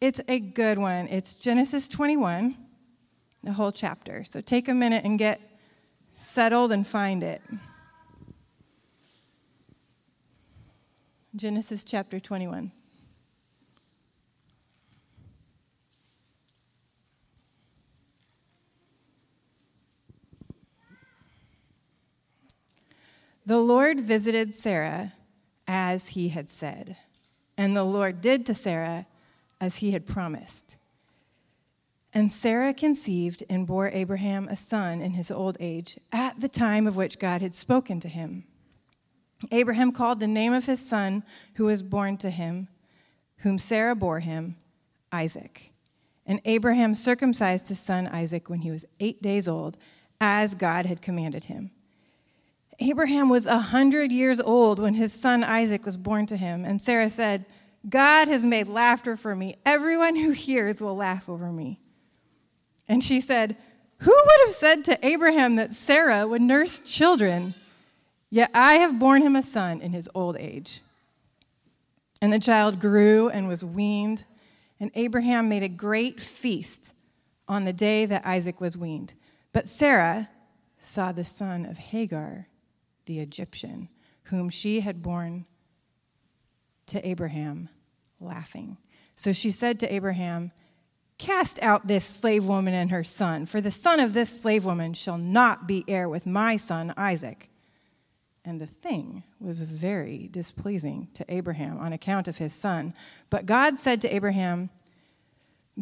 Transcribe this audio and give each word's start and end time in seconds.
It's 0.00 0.20
a 0.28 0.38
good 0.38 0.78
one. 0.78 1.08
It's 1.08 1.34
Genesis 1.34 1.88
21, 1.88 2.56
the 3.42 3.52
whole 3.52 3.72
chapter. 3.72 4.22
So 4.22 4.40
take 4.40 4.68
a 4.68 4.74
minute 4.74 5.04
and 5.04 5.18
get 5.18 5.40
settled 6.14 6.70
and 6.70 6.86
find 6.86 7.24
it. 7.24 7.42
Genesis 11.34 11.84
chapter 11.84 12.20
21. 12.20 12.70
The 23.44 23.58
Lord 23.58 23.98
visited 23.98 24.54
Sarah 24.54 25.14
as 25.66 26.08
he 26.08 26.28
had 26.28 26.50
said, 26.50 26.96
and 27.56 27.76
the 27.76 27.82
Lord 27.82 28.20
did 28.20 28.46
to 28.46 28.54
Sarah 28.54 29.06
as 29.60 29.76
he 29.76 29.90
had 29.90 30.06
promised. 30.06 30.76
And 32.14 32.32
Sarah 32.32 32.72
conceived 32.72 33.44
and 33.50 33.66
bore 33.66 33.90
Abraham 33.90 34.48
a 34.48 34.56
son 34.56 35.00
in 35.00 35.12
his 35.12 35.30
old 35.30 35.56
age, 35.60 35.98
at 36.10 36.40
the 36.40 36.48
time 36.48 36.86
of 36.86 36.96
which 36.96 37.18
God 37.18 37.42
had 37.42 37.54
spoken 37.54 38.00
to 38.00 38.08
him. 38.08 38.44
Abraham 39.52 39.92
called 39.92 40.18
the 40.18 40.26
name 40.26 40.52
of 40.52 40.66
his 40.66 40.84
son 40.84 41.22
who 41.54 41.66
was 41.66 41.82
born 41.82 42.16
to 42.18 42.30
him, 42.30 42.68
whom 43.38 43.58
Sarah 43.58 43.94
bore 43.94 44.20
him, 44.20 44.56
Isaac. 45.12 45.70
And 46.26 46.40
Abraham 46.44 46.94
circumcised 46.94 47.68
his 47.68 47.78
son 47.78 48.08
Isaac 48.08 48.50
when 48.50 48.60
he 48.60 48.70
was 48.70 48.84
eight 49.00 49.22
days 49.22 49.46
old, 49.46 49.76
as 50.20 50.54
God 50.54 50.86
had 50.86 51.00
commanded 51.02 51.44
him. 51.44 51.70
Abraham 52.80 53.28
was 53.28 53.46
a 53.46 53.58
hundred 53.58 54.12
years 54.12 54.40
old 54.40 54.78
when 54.78 54.94
his 54.94 55.12
son 55.12 55.42
Isaac 55.42 55.84
was 55.84 55.96
born 55.96 56.26
to 56.26 56.36
him, 56.36 56.64
and 56.64 56.80
Sarah 56.80 57.10
said, 57.10 57.44
God 57.88 58.28
has 58.28 58.44
made 58.44 58.68
laughter 58.68 59.16
for 59.16 59.34
me. 59.36 59.56
Everyone 59.64 60.16
who 60.16 60.30
hears 60.30 60.80
will 60.80 60.96
laugh 60.96 61.28
over 61.28 61.52
me. 61.52 61.80
And 62.88 63.04
she 63.04 63.20
said, 63.20 63.56
Who 63.98 64.10
would 64.10 64.46
have 64.46 64.54
said 64.54 64.84
to 64.86 65.06
Abraham 65.06 65.56
that 65.56 65.72
Sarah 65.72 66.26
would 66.26 66.42
nurse 66.42 66.80
children? 66.80 67.54
Yet 68.30 68.50
I 68.54 68.74
have 68.74 68.98
borne 68.98 69.22
him 69.22 69.36
a 69.36 69.42
son 69.42 69.80
in 69.80 69.92
his 69.92 70.08
old 70.14 70.36
age. 70.36 70.80
And 72.20 72.32
the 72.32 72.38
child 72.38 72.80
grew 72.80 73.28
and 73.28 73.46
was 73.46 73.64
weaned, 73.64 74.24
and 74.80 74.90
Abraham 74.94 75.48
made 75.48 75.62
a 75.62 75.68
great 75.68 76.20
feast 76.20 76.94
on 77.46 77.64
the 77.64 77.72
day 77.72 78.06
that 78.06 78.26
Isaac 78.26 78.60
was 78.60 78.76
weaned. 78.76 79.14
But 79.52 79.68
Sarah 79.68 80.28
saw 80.78 81.12
the 81.12 81.24
son 81.24 81.64
of 81.64 81.78
Hagar, 81.78 82.48
the 83.06 83.20
Egyptian, 83.20 83.88
whom 84.24 84.50
she 84.50 84.80
had 84.80 85.02
borne 85.02 85.46
to 86.88 87.06
Abraham, 87.06 87.68
laughing. 88.20 88.76
So 89.14 89.32
she 89.32 89.50
said 89.50 89.80
to 89.80 89.92
Abraham, 89.92 90.52
Cast 91.18 91.60
out 91.62 91.88
this 91.88 92.04
slave 92.04 92.46
woman 92.46 92.74
and 92.74 92.90
her 92.90 93.02
son, 93.02 93.44
for 93.44 93.60
the 93.60 93.72
son 93.72 93.98
of 93.98 94.14
this 94.14 94.40
slave 94.40 94.64
woman 94.64 94.94
shall 94.94 95.18
not 95.18 95.66
be 95.66 95.84
heir 95.88 96.08
with 96.08 96.26
my 96.26 96.56
son 96.56 96.94
Isaac. 96.96 97.50
And 98.44 98.60
the 98.60 98.66
thing 98.66 99.24
was 99.40 99.62
very 99.62 100.28
displeasing 100.30 101.08
to 101.14 101.24
Abraham 101.28 101.78
on 101.78 101.92
account 101.92 102.28
of 102.28 102.38
his 102.38 102.54
son. 102.54 102.94
But 103.28 103.46
God 103.46 103.78
said 103.78 104.00
to 104.02 104.14
Abraham, 104.14 104.70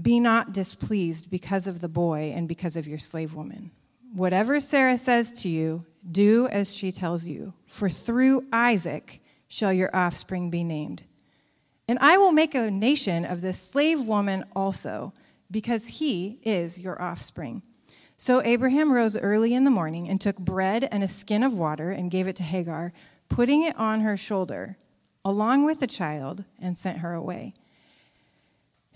Be 0.00 0.18
not 0.18 0.52
displeased 0.52 1.30
because 1.30 1.66
of 1.66 1.82
the 1.82 1.88
boy 1.88 2.32
and 2.34 2.48
because 2.48 2.74
of 2.74 2.88
your 2.88 2.98
slave 2.98 3.34
woman. 3.34 3.70
Whatever 4.14 4.58
Sarah 4.58 4.96
says 4.96 5.32
to 5.42 5.48
you, 5.50 5.84
do 6.10 6.48
as 6.48 6.74
she 6.74 6.90
tells 6.90 7.26
you, 7.26 7.52
for 7.66 7.90
through 7.90 8.46
Isaac 8.52 9.20
shall 9.48 9.72
your 9.72 9.94
offspring 9.94 10.50
be 10.50 10.64
named. 10.64 11.04
And 11.88 11.98
I 12.00 12.16
will 12.16 12.32
make 12.32 12.54
a 12.54 12.70
nation 12.70 13.24
of 13.24 13.40
this 13.40 13.60
slave 13.60 14.06
woman 14.06 14.44
also, 14.54 15.12
because 15.50 15.86
he 15.86 16.40
is 16.42 16.80
your 16.80 17.00
offspring. 17.00 17.62
So 18.16 18.42
Abraham 18.42 18.92
rose 18.92 19.16
early 19.16 19.54
in 19.54 19.64
the 19.64 19.70
morning 19.70 20.08
and 20.08 20.20
took 20.20 20.38
bread 20.38 20.88
and 20.90 21.04
a 21.04 21.08
skin 21.08 21.42
of 21.42 21.56
water 21.56 21.90
and 21.90 22.10
gave 22.10 22.26
it 22.26 22.36
to 22.36 22.42
Hagar, 22.42 22.92
putting 23.28 23.62
it 23.62 23.76
on 23.76 24.00
her 24.00 24.16
shoulder, 24.16 24.78
along 25.24 25.64
with 25.64 25.80
the 25.80 25.86
child, 25.86 26.44
and 26.58 26.76
sent 26.76 26.98
her 26.98 27.12
away. 27.12 27.54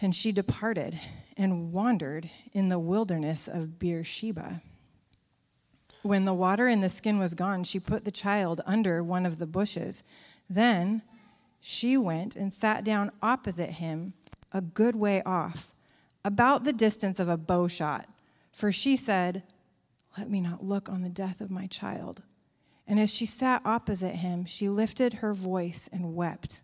And 0.00 0.16
she 0.16 0.32
departed 0.32 0.98
and 1.36 1.72
wandered 1.72 2.30
in 2.52 2.70
the 2.70 2.78
wilderness 2.78 3.46
of 3.46 3.78
Beersheba. 3.78 4.62
When 6.02 6.24
the 6.24 6.32
water 6.32 6.66
in 6.66 6.80
the 6.80 6.88
skin 6.88 7.18
was 7.18 7.34
gone, 7.34 7.62
she 7.64 7.78
put 7.78 8.04
the 8.06 8.10
child 8.10 8.62
under 8.64 9.04
one 9.04 9.26
of 9.26 9.38
the 9.38 9.46
bushes. 9.46 10.02
Then 10.50 11.02
she 11.60 11.96
went 11.96 12.34
and 12.34 12.52
sat 12.52 12.82
down 12.82 13.12
opposite 13.22 13.70
him, 13.70 14.14
a 14.52 14.60
good 14.60 14.96
way 14.96 15.22
off, 15.22 15.72
about 16.24 16.64
the 16.64 16.72
distance 16.72 17.20
of 17.20 17.28
a 17.28 17.36
bow 17.36 17.68
shot. 17.68 18.08
For 18.52 18.72
she 18.72 18.96
said, 18.96 19.44
Let 20.18 20.28
me 20.28 20.40
not 20.40 20.64
look 20.64 20.88
on 20.88 21.02
the 21.02 21.08
death 21.08 21.40
of 21.40 21.52
my 21.52 21.68
child. 21.68 22.22
And 22.86 22.98
as 22.98 23.14
she 23.14 23.24
sat 23.24 23.62
opposite 23.64 24.16
him, 24.16 24.44
she 24.44 24.68
lifted 24.68 25.14
her 25.14 25.32
voice 25.32 25.88
and 25.92 26.16
wept. 26.16 26.62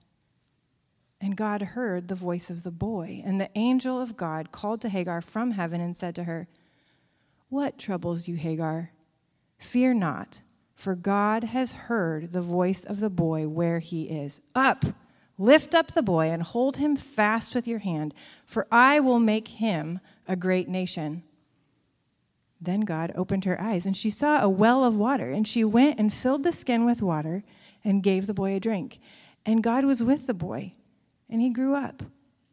And 1.21 1.37
God 1.37 1.63
heard 1.63 2.09
the 2.09 2.17
voice 2.17 2.51
of 2.51 2.65
the 2.65 2.73
boy. 2.73 3.23
And 3.25 3.41
the 3.41 3.51
angel 3.55 4.01
of 4.01 4.17
God 4.17 4.51
called 4.51 4.81
to 4.81 4.89
Hagar 4.89 5.23
from 5.23 5.53
heaven 5.53 5.81
and 5.81 5.97
said 5.97 6.17
to 6.17 6.25
her, 6.25 6.49
What 7.49 7.79
troubles 7.79 8.27
you, 8.27 8.35
Hagar? 8.35 8.91
Fear 9.59 9.95
not, 9.95 10.43
for 10.77 10.95
God 10.95 11.43
has 11.43 11.73
heard 11.73 12.33
the 12.33 12.43
voice 12.43 12.85
of 12.85 13.01
the 13.01 13.11
boy 13.11 13.49
where 13.49 13.81
he 13.81 14.05
is. 14.05 14.43
Up, 14.55 14.85
lift 15.39 15.75
up 15.75 15.93
the 15.93 16.03
boy 16.03 16.27
and 16.27 16.43
hold 16.43 16.77
him 16.77 16.97
fast 16.97 17.55
with 17.55 17.67
your 17.67 17.79
hand, 17.79 18.15
for 18.45 18.67
I 18.71 19.01
will 19.01 19.19
make 19.19 19.49
him 19.49 20.01
a 20.29 20.37
great 20.37 20.69
nation. 20.69 21.23
Then 22.61 22.83
God 22.83 23.11
opened 23.17 23.47
her 23.47 23.61
eyes, 23.61 23.87
and 23.87 23.97
she 23.97 24.11
saw 24.11 24.43
a 24.43 24.51
well 24.51 24.85
of 24.85 24.97
water, 24.97 25.31
and 25.31 25.49
she 25.49 25.65
went 25.65 25.99
and 25.99 26.13
filled 26.13 26.43
the 26.43 26.53
skin 26.53 26.85
with 26.85 27.03
water 27.03 27.43
and 27.83 28.03
gave 28.03 28.27
the 28.27 28.35
boy 28.35 28.55
a 28.55 28.61
drink. 28.61 28.99
And 29.47 29.63
God 29.63 29.85
was 29.85 30.03
with 30.03 30.27
the 30.27 30.35
boy, 30.35 30.75
and 31.29 31.41
he 31.41 31.49
grew 31.49 31.75
up. 31.75 32.03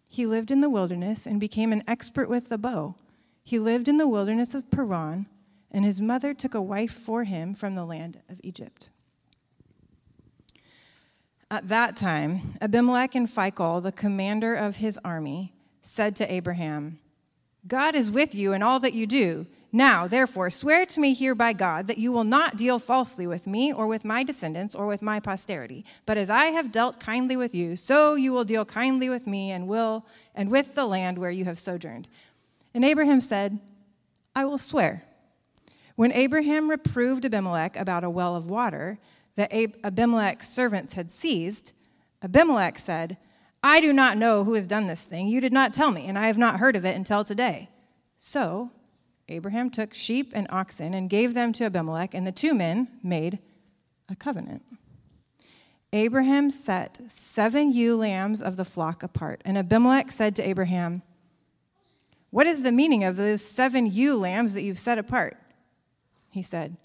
He 0.07 0.25
lived 0.25 0.49
in 0.49 0.61
the 0.61 0.69
wilderness 0.69 1.25
and 1.25 1.39
became 1.39 1.73
an 1.73 1.83
expert 1.87 2.29
with 2.29 2.49
the 2.49 2.57
bow. 2.57 2.95
He 3.43 3.59
lived 3.59 3.87
in 3.89 3.97
the 3.97 4.07
wilderness 4.07 4.53
of 4.53 4.71
Paran 4.71 5.25
and 5.73 5.83
his 5.83 6.01
mother 6.01 6.33
took 6.33 6.53
a 6.53 6.61
wife 6.61 6.93
for 6.93 7.23
him 7.23 7.55
from 7.55 7.75
the 7.75 7.85
land 7.85 8.21
of 8.29 8.39
Egypt. 8.43 8.89
At 11.49 11.67
that 11.67 11.97
time, 11.97 12.57
Abimelech 12.61 13.15
and 13.15 13.27
Phicol, 13.27 13.81
the 13.81 13.91
commander 13.91 14.55
of 14.55 14.77
his 14.77 14.99
army, 15.03 15.53
said 15.81 16.15
to 16.15 16.31
Abraham, 16.31 16.99
God 17.67 17.95
is 17.95 18.11
with 18.11 18.35
you 18.35 18.53
in 18.53 18.61
all 18.63 18.79
that 18.79 18.93
you 18.93 19.07
do. 19.07 19.47
Now, 19.71 20.05
therefore, 20.07 20.49
swear 20.49 20.85
to 20.85 20.99
me 20.99 21.13
here 21.13 21.33
by 21.33 21.53
God 21.53 21.87
that 21.87 21.97
you 21.97 22.11
will 22.11 22.23
not 22.23 22.57
deal 22.57 22.77
falsely 22.77 23.25
with 23.25 23.47
me 23.47 23.73
or 23.73 23.87
with 23.87 24.05
my 24.05 24.23
descendants 24.23 24.75
or 24.75 24.85
with 24.85 25.01
my 25.01 25.19
posterity. 25.19 25.85
But 26.05 26.17
as 26.17 26.29
I 26.29 26.45
have 26.45 26.71
dealt 26.71 26.99
kindly 26.99 27.35
with 27.35 27.55
you, 27.55 27.75
so 27.75 28.15
you 28.15 28.33
will 28.33 28.43
deal 28.43 28.65
kindly 28.65 29.09
with 29.09 29.25
me 29.25 29.51
and 29.51 29.67
will 29.67 30.05
and 30.35 30.51
with 30.51 30.75
the 30.75 30.85
land 30.85 31.17
where 31.17 31.31
you 31.31 31.45
have 31.45 31.57
sojourned. 31.57 32.07
And 32.73 32.85
Abraham 32.85 33.21
said, 33.21 33.59
I 34.35 34.45
will 34.45 34.57
swear. 34.57 35.03
When 35.95 36.11
Abraham 36.11 36.69
reproved 36.69 37.25
Abimelech 37.25 37.75
about 37.75 38.03
a 38.03 38.09
well 38.09 38.35
of 38.35 38.49
water 38.49 38.99
that 39.35 39.53
Abimelech's 39.83 40.47
servants 40.47 40.93
had 40.93 41.11
seized, 41.11 41.73
Abimelech 42.21 42.79
said, 42.79 43.17
I 43.63 43.79
do 43.79 43.93
not 43.93 44.17
know 44.17 44.43
who 44.43 44.55
has 44.55 44.67
done 44.67 44.87
this 44.87 45.05
thing. 45.05 45.27
You 45.27 45.39
did 45.39 45.53
not 45.53 45.73
tell 45.73 45.91
me, 45.91 46.05
and 46.05 46.17
I 46.17 46.27
have 46.27 46.37
not 46.37 46.59
heard 46.59 46.75
of 46.75 46.85
it 46.85 46.95
until 46.95 47.23
today. 47.23 47.69
So 48.17 48.71
Abraham 49.29 49.69
took 49.69 49.93
sheep 49.93 50.31
and 50.35 50.47
oxen 50.49 50.93
and 50.93 51.09
gave 51.09 51.33
them 51.33 51.53
to 51.53 51.65
Abimelech, 51.65 52.13
and 52.13 52.27
the 52.27 52.31
two 52.31 52.53
men 52.53 52.87
made 53.01 53.39
a 54.09 54.15
covenant. 54.15 54.63
Abraham 55.93 56.49
set 56.49 56.99
seven 57.07 57.71
ewe 57.71 57.95
lambs 57.95 58.41
of 58.41 58.57
the 58.57 58.65
flock 58.65 59.03
apart, 59.03 59.41
and 59.45 59.57
Abimelech 59.57 60.11
said 60.11 60.35
to 60.35 60.47
Abraham, 60.47 61.03
What 62.31 62.47
is 62.47 62.63
the 62.63 62.71
meaning 62.71 63.03
of 63.03 63.15
those 63.15 63.45
seven 63.45 63.85
ewe 63.85 64.17
lambs 64.17 64.55
that 64.55 64.63
you've 64.63 64.79
set 64.79 64.97
apart? 64.97 65.37
He 66.33 66.41
said, 66.41 66.77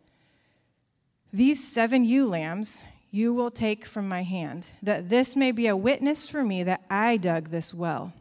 These 1.32 1.66
seven 1.66 2.04
ewe 2.04 2.26
lambs 2.26 2.84
you 3.10 3.32
will 3.32 3.50
take 3.50 3.86
from 3.86 4.06
my 4.06 4.22
hand, 4.22 4.70
that 4.82 5.08
this 5.08 5.34
may 5.34 5.52
be 5.52 5.66
a 5.66 5.76
witness 5.76 6.28
for 6.28 6.44
me 6.44 6.62
that 6.64 6.82
I 6.90 7.16
dug 7.16 7.48
this 7.48 7.72
well. 7.72 8.12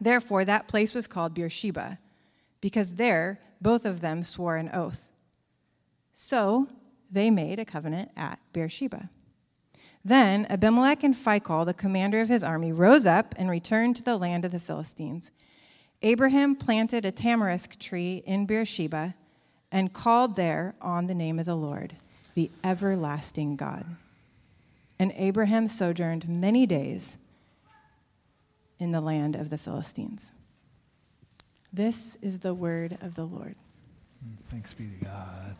Therefore, 0.00 0.44
that 0.44 0.66
place 0.66 0.92
was 0.92 1.06
called 1.06 1.34
Beersheba, 1.34 1.98
because 2.60 2.96
there 2.96 3.38
both 3.60 3.84
of 3.84 4.00
them 4.00 4.24
swore 4.24 4.56
an 4.56 4.70
oath. 4.72 5.08
So 6.12 6.66
they 7.10 7.30
made 7.30 7.60
a 7.60 7.64
covenant 7.64 8.10
at 8.16 8.40
Beersheba. 8.52 9.08
Then 10.04 10.46
Abimelech 10.50 11.04
and 11.04 11.14
Phicol, 11.14 11.64
the 11.64 11.74
commander 11.74 12.20
of 12.20 12.28
his 12.28 12.42
army, 12.42 12.72
rose 12.72 13.06
up 13.06 13.34
and 13.38 13.48
returned 13.48 13.94
to 13.96 14.02
the 14.02 14.16
land 14.16 14.44
of 14.44 14.50
the 14.50 14.58
Philistines. 14.58 15.30
Abraham 16.02 16.56
planted 16.56 17.04
a 17.04 17.12
tamarisk 17.12 17.78
tree 17.78 18.24
in 18.26 18.46
Beersheba 18.46 19.14
and 19.72 19.92
called 19.92 20.36
there 20.36 20.74
on 20.80 21.06
the 21.06 21.14
name 21.14 21.38
of 21.38 21.46
the 21.46 21.54
Lord, 21.54 21.96
the 22.34 22.50
everlasting 22.64 23.56
God. 23.56 23.84
And 24.98 25.12
Abraham 25.16 25.68
sojourned 25.68 26.28
many 26.28 26.66
days 26.66 27.18
in 28.78 28.92
the 28.92 29.00
land 29.00 29.36
of 29.36 29.50
the 29.50 29.58
Philistines. 29.58 30.32
This 31.72 32.16
is 32.20 32.40
the 32.40 32.54
word 32.54 32.98
of 33.00 33.14
the 33.14 33.24
Lord. 33.24 33.54
Thanks 34.50 34.72
be 34.72 34.88
to 34.98 35.04
God. 35.04 35.56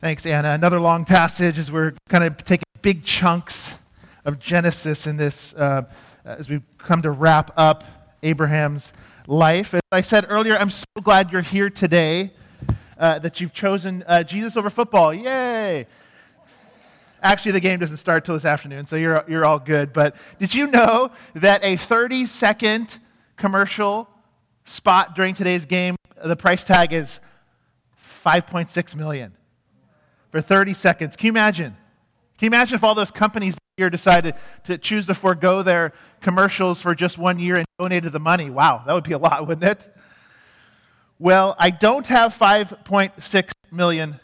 Thanks, 0.00 0.24
Anna. 0.24 0.50
Another 0.52 0.80
long 0.80 1.04
passage 1.04 1.58
as 1.58 1.70
we're 1.70 1.92
kind 2.08 2.24
of 2.24 2.36
taking 2.44 2.64
big 2.82 3.04
chunks 3.04 3.74
of 4.24 4.38
Genesis 4.38 5.06
in 5.06 5.16
this 5.16 5.52
uh, 5.54 5.82
as 6.24 6.48
we 6.48 6.62
come 6.78 7.02
to 7.02 7.10
wrap 7.10 7.52
up 7.56 7.84
Abraham's 8.22 8.92
life. 9.26 9.74
As 9.74 9.80
I 9.92 10.00
said 10.00 10.26
earlier, 10.28 10.56
I'm 10.56 10.70
so 10.70 10.84
glad 11.02 11.32
you're 11.32 11.42
here 11.42 11.70
today, 11.70 12.32
uh, 12.98 13.18
that 13.20 13.40
you've 13.40 13.52
chosen 13.52 14.04
uh, 14.06 14.22
Jesus 14.22 14.56
over 14.56 14.70
football. 14.70 15.14
Yay! 15.14 15.86
Actually, 17.22 17.52
the 17.52 17.60
game 17.60 17.78
doesn't 17.78 17.98
start 17.98 18.24
till 18.24 18.34
this 18.34 18.44
afternoon, 18.44 18.86
so 18.86 18.96
you're, 18.96 19.24
you're 19.28 19.44
all 19.44 19.58
good. 19.58 19.92
But 19.92 20.16
did 20.38 20.54
you 20.54 20.66
know 20.66 21.10
that 21.34 21.62
a 21.64 21.76
30 21.76 22.26
second 22.26 22.98
commercial 23.36 24.08
spot 24.64 25.14
during 25.14 25.34
today's 25.34 25.66
game, 25.66 25.96
the 26.22 26.36
price 26.36 26.64
tag 26.64 26.92
is 26.92 27.20
5.6 28.24 28.94
million 28.94 29.34
for 30.30 30.40
30 30.40 30.74
seconds? 30.74 31.16
Can 31.16 31.26
you 31.26 31.32
imagine? 31.32 31.76
Can 32.38 32.46
you 32.46 32.48
imagine 32.48 32.74
if 32.74 32.84
all 32.84 32.94
those 32.94 33.10
companies 33.10 33.54
here 33.80 33.88
decided 33.88 34.34
to 34.64 34.76
choose 34.76 35.06
to 35.06 35.14
forego 35.14 35.62
their 35.62 35.94
commercials 36.20 36.82
for 36.82 36.94
just 36.94 37.16
one 37.16 37.38
year 37.38 37.56
and 37.56 37.64
donated 37.78 38.12
the 38.12 38.20
money? 38.20 38.50
Wow, 38.50 38.82
that 38.86 38.92
would 38.92 39.04
be 39.04 39.12
a 39.12 39.18
lot, 39.18 39.46
wouldn't 39.46 39.64
it? 39.64 39.94
Well, 41.18 41.56
I 41.58 41.70
don't 41.70 42.06
have 42.06 42.36
$5.6 42.36 43.50
million 43.72 44.20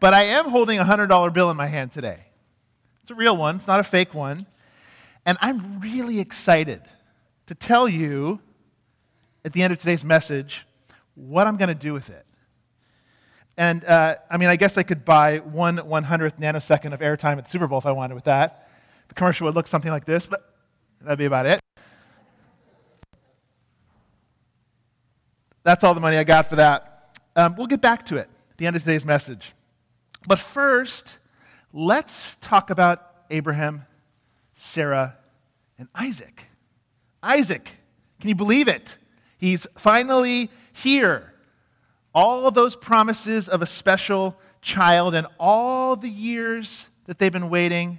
but 0.00 0.14
I 0.14 0.22
am 0.22 0.44
holding 0.44 0.78
a 0.78 0.84
$100 0.84 1.32
bill 1.32 1.50
in 1.50 1.56
my 1.56 1.66
hand 1.66 1.90
today. 1.90 2.20
It's 3.02 3.10
a 3.10 3.16
real 3.16 3.36
one, 3.36 3.56
it's 3.56 3.66
not 3.66 3.80
a 3.80 3.84
fake 3.84 4.14
one. 4.14 4.46
And 5.26 5.36
I'm 5.40 5.80
really 5.80 6.20
excited 6.20 6.82
to 7.46 7.54
tell 7.56 7.88
you 7.88 8.38
at 9.44 9.52
the 9.52 9.62
end 9.62 9.72
of 9.72 9.80
today's 9.80 10.04
message 10.04 10.66
what 11.16 11.48
I'm 11.48 11.56
going 11.56 11.68
to 11.68 11.74
do 11.74 11.92
with 11.92 12.10
it. 12.10 12.24
And 13.58 13.84
uh, 13.84 14.14
I 14.30 14.36
mean, 14.36 14.48
I 14.48 14.54
guess 14.54 14.78
I 14.78 14.84
could 14.84 15.04
buy 15.04 15.38
one 15.38 15.78
100th 15.78 16.38
nanosecond 16.38 16.94
of 16.94 17.00
airtime 17.00 17.38
at 17.38 17.44
the 17.44 17.50
Super 17.50 17.66
Bowl 17.66 17.80
if 17.80 17.86
I 17.86 17.90
wanted 17.90 18.14
with 18.14 18.24
that. 18.24 18.68
The 19.08 19.14
commercial 19.14 19.46
would 19.46 19.56
look 19.56 19.66
something 19.66 19.90
like 19.90 20.04
this, 20.04 20.26
but 20.26 20.54
that'd 21.00 21.18
be 21.18 21.24
about 21.24 21.44
it. 21.44 21.60
That's 25.64 25.82
all 25.82 25.92
the 25.92 26.00
money 26.00 26.16
I 26.16 26.22
got 26.22 26.48
for 26.48 26.54
that. 26.54 27.18
Um, 27.34 27.56
we'll 27.56 27.66
get 27.66 27.80
back 27.80 28.06
to 28.06 28.16
it 28.16 28.30
at 28.50 28.58
the 28.58 28.66
end 28.68 28.76
of 28.76 28.82
today's 28.82 29.04
message. 29.04 29.52
But 30.28 30.38
first, 30.38 31.18
let's 31.72 32.36
talk 32.40 32.70
about 32.70 33.24
Abraham, 33.28 33.84
Sarah, 34.54 35.16
and 35.80 35.88
Isaac. 35.96 36.44
Isaac, 37.24 37.68
can 38.20 38.28
you 38.28 38.36
believe 38.36 38.68
it? 38.68 38.96
He's 39.36 39.66
finally 39.76 40.48
here. 40.72 41.34
All 42.14 42.50
those 42.50 42.74
promises 42.74 43.48
of 43.48 43.62
a 43.62 43.66
special 43.66 44.36
child 44.60 45.14
and 45.14 45.26
all 45.38 45.96
the 45.96 46.08
years 46.08 46.88
that 47.06 47.18
they've 47.18 47.32
been 47.32 47.50
waiting. 47.50 47.98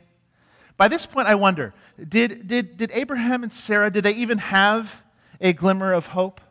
By 0.78 0.88
this 0.88 1.06
point, 1.06 1.28
I 1.28 1.36
wonder 1.36 1.74
did, 2.08 2.48
did, 2.48 2.78
did 2.78 2.92
Abraham 2.94 3.44
and 3.44 3.52
Sarah, 3.52 3.92
did 3.92 4.04
they 4.04 4.14
even 4.14 4.38
have 4.38 5.02
a 5.42 5.54
glimmer 5.54 5.94
of 5.94 6.08
hope? 6.08 6.42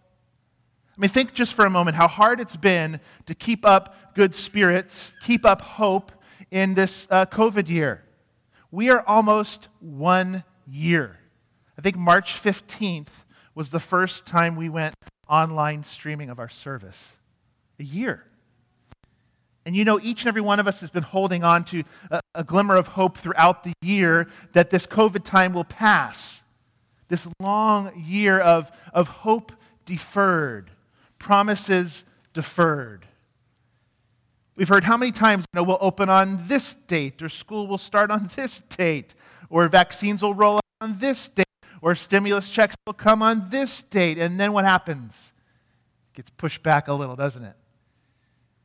I 0.96 1.00
mean, 1.00 1.10
think 1.10 1.32
just 1.32 1.54
for 1.54 1.64
a 1.64 1.70
moment 1.70 1.96
how 1.96 2.08
hard 2.08 2.40
it's 2.40 2.56
been 2.56 3.00
to 3.26 3.34
keep 3.34 3.64
up 3.64 4.14
good 4.14 4.34
spirits, 4.34 5.12
keep 5.22 5.46
up 5.46 5.60
hope 5.60 6.12
in 6.50 6.74
this 6.74 7.06
uh, 7.10 7.26
COVID 7.26 7.68
year. 7.68 8.04
We 8.70 8.90
are 8.90 9.02
almost 9.06 9.68
one 9.80 10.44
year. 10.66 11.18
I 11.78 11.82
think 11.82 11.96
March 11.96 12.34
15th 12.42 13.08
was 13.54 13.70
the 13.70 13.80
first 13.80 14.26
time 14.26 14.56
we 14.56 14.68
went 14.68 14.94
online 15.28 15.84
streaming 15.84 16.30
of 16.30 16.38
our 16.38 16.48
service. 16.48 17.16
A 17.78 17.84
year. 17.84 18.24
And 19.66 19.76
you 19.76 19.84
know, 19.84 20.00
each 20.00 20.22
and 20.22 20.28
every 20.28 20.40
one 20.40 20.60
of 20.60 20.66
us 20.66 20.80
has 20.80 20.90
been 20.90 21.02
holding 21.02 21.44
on 21.44 21.64
to 21.66 21.82
a, 22.10 22.20
a 22.34 22.44
glimmer 22.44 22.76
of 22.76 22.86
hope 22.86 23.18
throughout 23.18 23.64
the 23.64 23.72
year 23.82 24.28
that 24.52 24.70
this 24.70 24.86
COVID 24.86 25.24
time 25.24 25.52
will 25.52 25.64
pass. 25.64 26.40
This 27.08 27.26
long 27.38 27.92
year 27.96 28.38
of, 28.40 28.70
of 28.92 29.08
hope 29.08 29.52
deferred 29.84 30.70
promises 31.18 32.04
deferred. 32.32 33.06
We've 34.56 34.68
heard 34.68 34.84
how 34.84 34.96
many 34.96 35.12
times 35.12 35.44
you 35.52 35.58
know, 35.58 35.62
we'll 35.62 35.78
open 35.80 36.08
on 36.08 36.40
this 36.48 36.74
date, 36.74 37.22
or 37.22 37.28
school 37.28 37.66
will 37.66 37.78
start 37.78 38.10
on 38.10 38.28
this 38.34 38.60
date, 38.76 39.14
or 39.50 39.68
vaccines 39.68 40.22
will 40.22 40.34
roll 40.34 40.56
out 40.56 40.62
on 40.80 40.98
this 40.98 41.28
date, 41.28 41.46
or 41.80 41.94
stimulus 41.94 42.50
checks 42.50 42.74
will 42.86 42.92
come 42.92 43.22
on 43.22 43.50
this 43.50 43.82
date. 43.82 44.18
And 44.18 44.38
then 44.38 44.52
what 44.52 44.64
happens? 44.64 45.32
It 46.12 46.16
gets 46.16 46.30
pushed 46.30 46.62
back 46.62 46.88
a 46.88 46.92
little, 46.92 47.14
doesn't 47.14 47.44
it? 47.44 47.54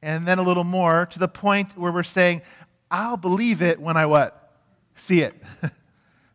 And 0.03 0.27
then 0.27 0.37
a 0.37 0.43
little 0.43 0.65
more 0.65 1.07
to 1.07 1.17
the 1.17 1.27
point 1.27 1.77
where 1.77 1.91
we're 1.91 2.03
saying, 2.03 2.41
I'll 2.91 3.17
believe 3.17 3.61
it 3.61 3.79
when 3.79 3.97
I 3.97 4.05
what? 4.05 4.51
See 4.95 5.21
it. 5.21 5.33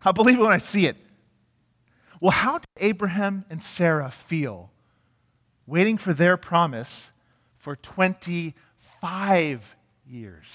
I'll 0.03 0.13
believe 0.13 0.39
it 0.39 0.43
when 0.43 0.51
I 0.51 0.59
see 0.59 0.87
it. 0.87 0.97
Well, 2.21 2.33
how 2.33 2.59
did 2.59 2.67
Abraham 2.79 3.45
and 3.51 3.63
Sarah 3.63 4.11
feel 4.11 4.73
waiting 5.69 5.99
for 5.99 6.15
their 6.15 6.39
promise 6.39 7.13
for 7.59 7.77
25 7.77 9.77
years. 10.09 10.47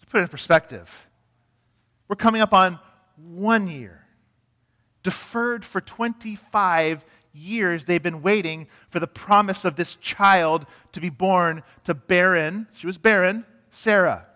To 0.00 0.06
put 0.06 0.20
it 0.20 0.22
in 0.22 0.28
perspective, 0.28 1.06
we're 2.06 2.16
coming 2.16 2.40
up 2.40 2.54
on 2.54 2.78
one 3.16 3.66
year. 3.66 4.06
Deferred 5.02 5.64
for 5.64 5.80
25 5.80 7.04
years, 7.34 7.84
they've 7.84 8.02
been 8.02 8.22
waiting 8.22 8.68
for 8.90 9.00
the 9.00 9.06
promise 9.06 9.64
of 9.64 9.76
this 9.76 9.96
child 9.96 10.66
to 10.92 11.00
be 11.00 11.10
born 11.10 11.62
to 11.84 11.94
barren, 11.94 12.66
she 12.74 12.86
was 12.86 12.96
barren, 12.96 13.44
Sarah. 13.70 14.26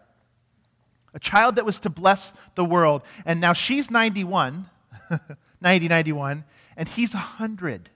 A 1.14 1.18
child 1.18 1.56
that 1.56 1.64
was 1.64 1.78
to 1.80 1.90
bless 1.90 2.32
the 2.54 2.64
world. 2.64 3.02
And 3.24 3.40
now 3.40 3.52
she's 3.52 3.90
91, 3.90 4.66
90, 5.60 5.88
91, 5.88 6.44
and 6.76 6.88
he's 6.88 7.14
100. 7.14 7.88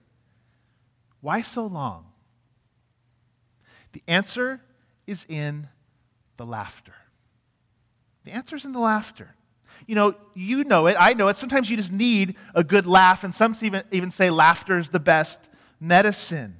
Why 1.21 1.43
so 1.43 1.67
long? 1.67 2.07
The 3.93 4.03
answer 4.09 4.61
is 5.07 5.27
in 5.29 5.69
the 6.37 6.47
laughter. 6.47 6.95
The 8.25 8.33
answer 8.33 8.57
is 8.57 8.65
in 8.65 8.73
the 8.73 8.79
laughter. 8.79 9.35
You 9.87 9.95
know, 9.95 10.15
you 10.35 10.65
know 10.65 10.87
it, 10.87 10.97
I 10.99 11.15
know 11.15 11.29
it. 11.29 11.37
Sometimes 11.37 11.71
you 11.71 11.77
just 11.77 11.93
need 11.93 12.37
a 12.55 12.65
good 12.65 12.87
laugh, 12.87 13.25
and 13.25 13.35
some 13.35 13.57
even, 13.63 13.83
even 13.91 14.11
say 14.11 14.31
laughter 14.31 14.79
is 14.79 14.91
the 14.91 15.01
best 15.01 15.39
medicine. 15.81 16.57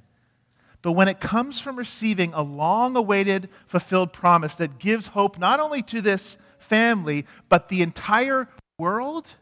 But 0.81 0.91
when 0.91 1.07
it 1.07 1.21
comes 1.21 1.61
from 1.61 1.77
receiving 1.77 2.33
a 2.33 2.41
long 2.41 2.95
awaited, 2.95 3.49
fulfilled 3.67 4.11
promise 4.11 4.55
that 4.55 4.79
gives 4.79 5.07
hope 5.07 5.39
not 5.39 5.59
only 5.59 5.81
to 5.83 6.01
this 6.01 6.37
family, 6.59 7.25
but 7.47 7.69
the 7.69 7.81
entire 7.81 8.49
world, 8.77 9.33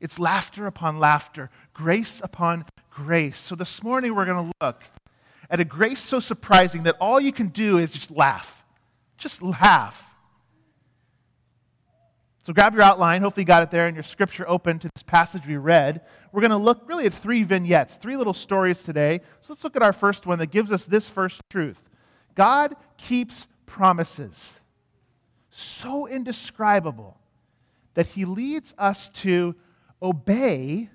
it's 0.00 0.18
laughter 0.18 0.66
upon 0.66 0.98
laughter, 0.98 1.50
grace 1.74 2.20
upon 2.24 2.64
grace. 2.90 3.38
So 3.38 3.54
this 3.54 3.82
morning 3.82 4.14
we're 4.14 4.24
going 4.24 4.50
to 4.50 4.52
look 4.62 4.82
at 5.50 5.60
a 5.60 5.64
grace 5.64 6.00
so 6.00 6.20
surprising 6.20 6.84
that 6.84 6.96
all 6.98 7.20
you 7.20 7.32
can 7.32 7.48
do 7.48 7.78
is 7.78 7.90
just 7.90 8.10
laugh. 8.10 8.64
Just 9.18 9.42
laugh. 9.42 10.13
So 12.44 12.52
grab 12.52 12.74
your 12.74 12.82
outline. 12.82 13.22
Hopefully, 13.22 13.42
you 13.42 13.46
got 13.46 13.62
it 13.62 13.70
there 13.70 13.86
and 13.86 13.96
your 13.96 14.02
scripture 14.02 14.46
open 14.46 14.78
to 14.78 14.88
this 14.94 15.02
passage 15.02 15.46
we 15.46 15.56
read. 15.56 16.02
We're 16.30 16.42
going 16.42 16.50
to 16.50 16.58
look 16.58 16.82
really 16.86 17.06
at 17.06 17.14
three 17.14 17.42
vignettes, 17.42 17.96
three 17.96 18.18
little 18.18 18.34
stories 18.34 18.82
today. 18.82 19.22
So 19.40 19.54
let's 19.54 19.64
look 19.64 19.76
at 19.76 19.82
our 19.82 19.94
first 19.94 20.26
one 20.26 20.38
that 20.40 20.50
gives 20.50 20.70
us 20.70 20.84
this 20.84 21.08
first 21.08 21.40
truth 21.48 21.82
God 22.34 22.76
keeps 22.98 23.46
promises 23.64 24.52
so 25.48 26.06
indescribable 26.06 27.16
that 27.94 28.08
he 28.08 28.26
leads 28.26 28.74
us 28.76 29.08
to 29.10 29.54
obey 30.02 30.90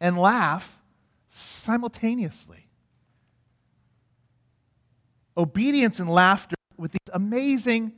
and 0.00 0.18
laugh 0.18 0.78
simultaneously. 1.30 2.66
Obedience 5.38 6.00
and 6.00 6.10
laughter 6.10 6.56
with 6.76 6.92
these 6.92 7.14
amazing, 7.14 7.92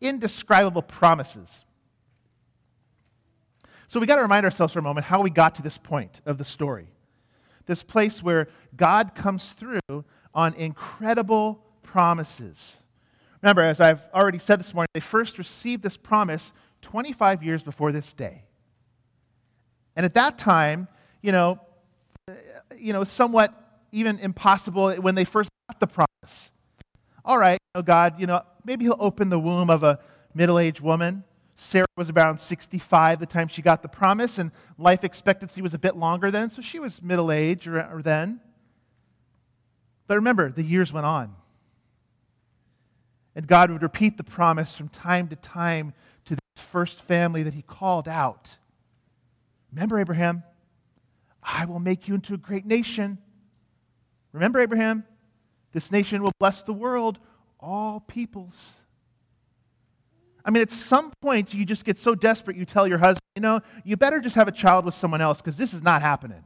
indescribable 0.00 0.82
promises. 0.82 1.64
So 3.92 4.00
we 4.00 4.06
got 4.06 4.16
to 4.16 4.22
remind 4.22 4.46
ourselves 4.46 4.72
for 4.72 4.78
a 4.78 4.82
moment 4.82 5.04
how 5.04 5.20
we 5.20 5.28
got 5.28 5.56
to 5.56 5.62
this 5.62 5.76
point 5.76 6.22
of 6.24 6.38
the 6.38 6.46
story. 6.46 6.86
This 7.66 7.82
place 7.82 8.22
where 8.22 8.48
God 8.74 9.14
comes 9.14 9.52
through 9.52 10.04
on 10.34 10.54
incredible 10.54 11.62
promises. 11.82 12.78
Remember, 13.42 13.60
as 13.60 13.82
I've 13.82 14.00
already 14.14 14.38
said 14.38 14.60
this 14.60 14.72
morning, 14.72 14.88
they 14.94 15.00
first 15.00 15.36
received 15.36 15.82
this 15.82 15.98
promise 15.98 16.54
25 16.80 17.42
years 17.42 17.62
before 17.62 17.92
this 17.92 18.14
day. 18.14 18.44
And 19.94 20.06
at 20.06 20.14
that 20.14 20.38
time, 20.38 20.88
you 21.20 21.32
know, 21.32 21.60
you 22.74 22.94
know, 22.94 23.04
somewhat 23.04 23.52
even 23.92 24.18
impossible 24.20 24.94
when 25.02 25.14
they 25.14 25.24
first 25.24 25.50
got 25.68 25.80
the 25.80 25.86
promise. 25.86 26.50
All 27.26 27.36
right, 27.36 27.58
God, 27.84 28.18
you 28.18 28.26
know, 28.26 28.40
maybe 28.64 28.86
He'll 28.86 28.96
open 28.98 29.28
the 29.28 29.38
womb 29.38 29.68
of 29.68 29.82
a 29.82 29.98
middle 30.34 30.58
aged 30.58 30.80
woman. 30.80 31.24
Sarah 31.54 31.86
was 31.96 32.10
around 32.10 32.40
65 32.40 33.20
the 33.20 33.26
time 33.26 33.48
she 33.48 33.62
got 33.62 33.82
the 33.82 33.88
promise, 33.88 34.38
and 34.38 34.50
life 34.78 35.04
expectancy 35.04 35.62
was 35.62 35.74
a 35.74 35.78
bit 35.78 35.96
longer 35.96 36.30
then, 36.30 36.50
so 36.50 36.62
she 36.62 36.78
was 36.78 37.02
middle 37.02 37.30
aged 37.30 37.66
or, 37.66 37.80
or 37.80 38.02
then. 38.02 38.40
But 40.06 40.16
remember, 40.16 40.50
the 40.50 40.62
years 40.62 40.92
went 40.92 41.06
on. 41.06 41.34
And 43.34 43.46
God 43.46 43.70
would 43.70 43.82
repeat 43.82 44.16
the 44.16 44.24
promise 44.24 44.76
from 44.76 44.88
time 44.88 45.28
to 45.28 45.36
time 45.36 45.94
to 46.26 46.34
this 46.34 46.64
first 46.64 47.00
family 47.02 47.44
that 47.44 47.54
He 47.54 47.62
called 47.62 48.08
out. 48.08 48.56
Remember, 49.72 49.98
Abraham, 49.98 50.42
I 51.42 51.64
will 51.64 51.80
make 51.80 52.08
you 52.08 52.14
into 52.14 52.34
a 52.34 52.38
great 52.38 52.66
nation. 52.66 53.18
Remember, 54.32 54.60
Abraham, 54.60 55.04
this 55.72 55.90
nation 55.90 56.22
will 56.22 56.32
bless 56.38 56.62
the 56.62 56.74
world, 56.74 57.18
all 57.58 58.00
peoples. 58.00 58.74
I 60.44 60.50
mean, 60.50 60.62
at 60.62 60.72
some 60.72 61.12
point, 61.20 61.54
you 61.54 61.64
just 61.64 61.84
get 61.84 61.98
so 61.98 62.14
desperate, 62.14 62.56
you 62.56 62.64
tell 62.64 62.86
your 62.88 62.98
husband, 62.98 63.20
you 63.36 63.42
know, 63.42 63.60
you 63.84 63.96
better 63.96 64.20
just 64.20 64.34
have 64.34 64.48
a 64.48 64.52
child 64.52 64.84
with 64.84 64.94
someone 64.94 65.20
else 65.20 65.38
because 65.38 65.56
this 65.56 65.72
is 65.72 65.82
not 65.82 66.02
happening. 66.02 66.42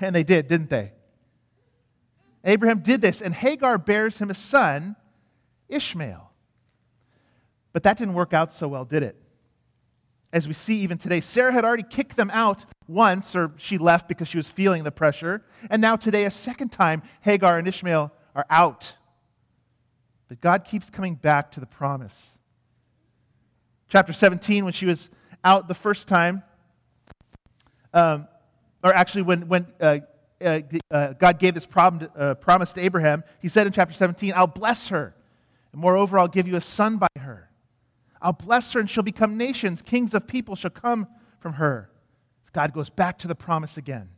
And 0.00 0.14
they 0.14 0.22
did, 0.22 0.48
didn't 0.48 0.70
they? 0.70 0.92
Abraham 2.44 2.78
did 2.80 3.00
this, 3.00 3.20
and 3.20 3.34
Hagar 3.34 3.76
bears 3.78 4.16
him 4.16 4.30
a 4.30 4.34
son, 4.34 4.96
Ishmael. 5.68 6.30
But 7.72 7.82
that 7.82 7.98
didn't 7.98 8.14
work 8.14 8.32
out 8.32 8.52
so 8.52 8.66
well, 8.68 8.84
did 8.84 9.02
it? 9.02 9.16
As 10.32 10.46
we 10.46 10.54
see 10.54 10.76
even 10.80 10.96
today, 10.96 11.20
Sarah 11.20 11.52
had 11.52 11.64
already 11.64 11.82
kicked 11.82 12.16
them 12.16 12.30
out 12.32 12.64
once, 12.86 13.34
or 13.34 13.52
she 13.56 13.78
left 13.78 14.08
because 14.08 14.28
she 14.28 14.38
was 14.38 14.50
feeling 14.50 14.84
the 14.84 14.90
pressure. 14.90 15.42
And 15.68 15.82
now, 15.82 15.96
today, 15.96 16.24
a 16.24 16.30
second 16.30 16.70
time, 16.70 17.02
Hagar 17.20 17.58
and 17.58 17.66
Ishmael 17.66 18.12
are 18.34 18.46
out. 18.48 18.94
But 20.28 20.40
God 20.40 20.64
keeps 20.64 20.88
coming 20.88 21.16
back 21.16 21.50
to 21.52 21.60
the 21.60 21.66
promise. 21.66 22.28
Chapter 23.90 24.12
17, 24.12 24.64
when 24.64 24.72
she 24.72 24.86
was 24.86 25.08
out 25.42 25.66
the 25.66 25.74
first 25.74 26.06
time, 26.06 26.44
um, 27.92 28.28
or 28.84 28.94
actually, 28.94 29.22
when, 29.22 29.48
when 29.48 29.66
uh, 29.80 29.98
uh, 30.40 30.60
uh, 30.92 31.12
God 31.14 31.40
gave 31.40 31.54
this 31.54 31.66
to, 31.66 32.10
uh, 32.16 32.34
promise 32.34 32.72
to 32.74 32.80
Abraham, 32.80 33.24
he 33.40 33.48
said 33.48 33.66
in 33.66 33.72
chapter 33.72 33.92
17, 33.92 34.32
I'll 34.36 34.46
bless 34.46 34.88
her. 34.88 35.12
And 35.72 35.80
moreover, 35.80 36.20
I'll 36.20 36.28
give 36.28 36.46
you 36.46 36.54
a 36.54 36.60
son 36.60 36.98
by 36.98 37.08
her. 37.18 37.50
I'll 38.22 38.32
bless 38.32 38.72
her, 38.74 38.80
and 38.80 38.88
she'll 38.88 39.02
become 39.02 39.36
nations. 39.36 39.82
Kings 39.82 40.14
of 40.14 40.24
people 40.24 40.54
shall 40.54 40.70
come 40.70 41.08
from 41.40 41.54
her. 41.54 41.90
God 42.52 42.72
goes 42.72 42.90
back 42.90 43.18
to 43.18 43.28
the 43.28 43.34
promise 43.34 43.76
again. 43.76 44.08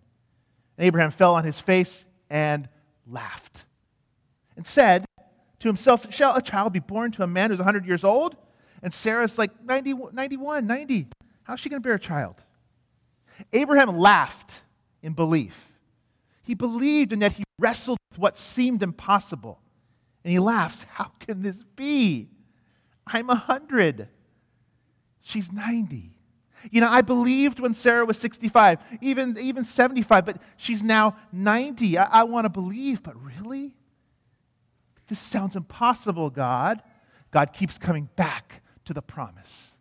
And 0.76 0.86
Abraham 0.86 1.10
fell 1.12 1.34
on 1.34 1.44
his 1.44 1.60
face 1.60 2.04
and 2.28 2.68
laughed 3.06 3.64
and 4.56 4.66
said 4.66 5.06
to 5.60 5.68
himself, 5.68 6.12
Shall 6.12 6.36
a 6.36 6.42
child 6.42 6.74
be 6.74 6.78
born 6.78 7.10
to 7.12 7.22
a 7.22 7.26
man 7.26 7.50
who's 7.50 7.58
100 7.58 7.86
years 7.86 8.04
old? 8.04 8.36
And 8.82 8.92
Sarah's 8.92 9.38
like 9.38 9.50
90, 9.64 9.94
91, 10.12 10.66
90. 10.66 11.06
How's 11.44 11.60
she 11.60 11.68
going 11.68 11.80
to 11.80 11.86
bear 11.86 11.94
a 11.94 12.00
child? 12.00 12.36
Abraham 13.52 13.96
laughed 13.96 14.62
in 15.02 15.12
belief. 15.12 15.72
He 16.42 16.54
believed, 16.54 17.12
and 17.12 17.22
yet 17.22 17.32
he 17.32 17.44
wrestled 17.58 17.98
with 18.10 18.18
what 18.18 18.36
seemed 18.36 18.82
impossible. 18.82 19.60
And 20.24 20.32
he 20.32 20.38
laughs, 20.38 20.84
How 20.90 21.12
can 21.20 21.42
this 21.42 21.62
be? 21.76 22.28
I'm 23.06 23.28
100. 23.28 24.08
She's 25.22 25.50
90. 25.52 26.10
You 26.70 26.80
know, 26.80 26.88
I 26.88 27.02
believed 27.02 27.58
when 27.58 27.74
Sarah 27.74 28.04
was 28.04 28.18
65, 28.18 28.78
even, 29.00 29.36
even 29.38 29.64
75, 29.64 30.24
but 30.24 30.36
she's 30.56 30.82
now 30.82 31.16
90. 31.32 31.98
I, 31.98 32.04
I 32.04 32.24
want 32.24 32.44
to 32.44 32.48
believe, 32.48 33.02
but 33.02 33.20
really? 33.20 33.74
This 35.08 35.18
sounds 35.18 35.56
impossible, 35.56 36.30
God. 36.30 36.82
God 37.32 37.52
keeps 37.52 37.78
coming 37.78 38.08
back 38.14 38.61
to 38.86 38.94
the 38.94 39.02
promise. 39.02 39.72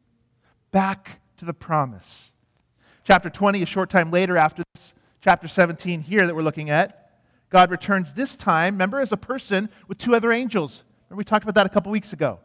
Back 0.72 1.20
to 1.38 1.46
the 1.46 1.54
promise. 1.54 2.32
Chapter 3.04 3.30
20, 3.30 3.62
a 3.64 3.66
short 3.66 3.90
time 3.90 4.12
later 4.12 4.38
after 4.38 4.64
this, 4.74 4.94
chapter 5.22 5.48
17 5.48 6.02
here 6.02 6.26
that 6.26 6.36
we're 6.36 6.42
looking 6.42 6.70
at, 6.70 7.12
God 7.50 7.70
returns 7.72 8.14
this 8.14 8.36
time, 8.36 8.76
remember, 8.76 9.00
as 9.00 9.12
a 9.12 9.18
person 9.18 9.70
with 9.88 9.98
two 9.98 10.16
other 10.16 10.32
angels. 10.32 10.84
Remember, 11.10 11.20
we 11.20 11.26
talked 11.26 11.44
about 11.44 11.56
that 11.56 11.66
a 11.66 11.70
couple 11.70 11.92
weeks 11.92 12.14
ago. 12.14 12.40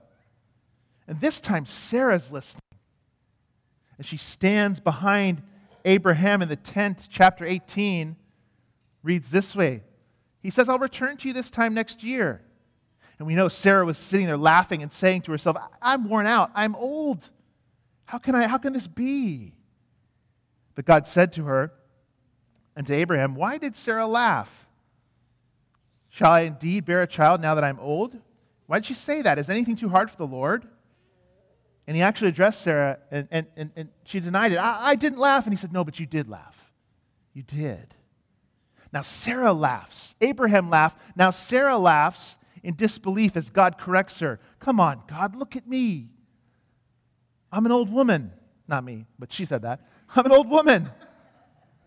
And 1.07 1.21
this 1.21 1.41
time, 1.41 1.67
Sarah's 1.67 2.33
listening. 2.33 2.61
And 3.99 4.07
she 4.07 4.17
stands 4.17 4.81
behind 4.81 5.43
Abraham 5.85 6.43
in 6.43 6.49
the 6.49 6.57
tent, 6.57 7.09
chapter 7.11 7.47
18, 7.47 8.17
reads 9.03 9.31
this 9.31 9.55
way 9.55 9.83
He 10.43 10.51
says, 10.51 10.69
I'll 10.69 10.79
return 10.79 11.17
to 11.19 11.29
you 11.29 11.35
this 11.35 11.51
time 11.51 11.75
next 11.75 12.03
year. 12.03 12.43
And 13.19 13.27
we 13.27 13.35
know 13.35 13.49
Sarah 13.49 13.85
was 13.85 13.97
sitting 13.97 14.27
there 14.27 14.37
laughing 14.37 14.83
and 14.83 14.93
saying 14.93 15.23
to 15.23 15.33
herself, 15.33 15.57
I'm 15.81 16.09
worn 16.09 16.27
out. 16.27 16.51
I'm 16.55 16.75
old. 16.75 17.29
How 18.05 18.19
can, 18.19 18.35
I, 18.35 18.47
how 18.47 18.59
can 18.59 18.73
this 18.73 18.87
be? 18.87 19.55
But 20.75 20.85
God 20.85 21.07
said 21.07 21.33
to 21.35 21.45
her 21.45 21.73
and 22.77 22.87
to 22.87 22.95
Abraham, 22.95 23.35
Why 23.35 23.59
did 23.59 23.75
Sarah 23.75 24.07
laugh? 24.07 24.67
Shall 26.11 26.31
I 26.31 26.41
indeed 26.41 26.85
bear 26.85 27.03
a 27.03 27.07
child 27.07 27.41
now 27.41 27.55
that 27.55 27.65
I'm 27.65 27.81
old? 27.81 28.17
Why 28.67 28.79
did 28.79 28.87
she 28.87 28.95
say 28.95 29.23
that? 29.23 29.39
Is 29.39 29.49
anything 29.49 29.77
too 29.77 29.89
hard 29.89 30.11
for 30.11 30.17
the 30.17 30.27
Lord? 30.27 30.67
And 31.87 31.97
he 31.97 32.03
actually 32.03 32.29
addressed 32.29 32.63
Sarah, 32.63 32.99
and, 33.11 33.29
and, 33.31 33.47
and, 33.57 33.71
and 33.77 33.89
she 34.05 34.21
denied 34.21 34.53
it. 34.53 34.57
I, 34.57 34.91
I 34.91 34.95
didn't 34.97 35.19
laugh. 35.19 35.45
And 35.45 35.53
he 35.53 35.57
said, 35.57 35.73
No, 35.73 35.85
but 35.85 35.99
you 35.99 36.07
did 36.07 36.29
laugh. 36.29 36.73
You 37.33 37.43
did. 37.43 37.95
Now 38.93 39.03
Sarah 39.03 39.53
laughs. 39.53 40.15
Abraham 40.21 40.69
laughed. 40.69 40.99
Now 41.17 41.31
Sarah 41.31 41.79
laughs 41.79 42.37
in 42.67 42.75
disbelief 42.75 43.37
as 43.37 43.49
God 43.49 43.79
corrects 43.79 44.19
her. 44.19 44.41
Come 44.59 44.81
on, 44.81 45.01
God, 45.07 45.37
look 45.37 45.55
at 45.55 45.69
me. 45.69 46.09
I'm 47.53 47.65
an 47.65 47.71
old 47.71 47.89
woman. 47.89 48.33
Not 48.67 48.83
me, 48.83 49.07
but 49.21 49.33
she 49.33 49.45
said 49.45 49.63
that. 49.63 49.87
I'm 50.17 50.27
an 50.27 50.33
old 50.33 50.51
woman. 50.51 50.91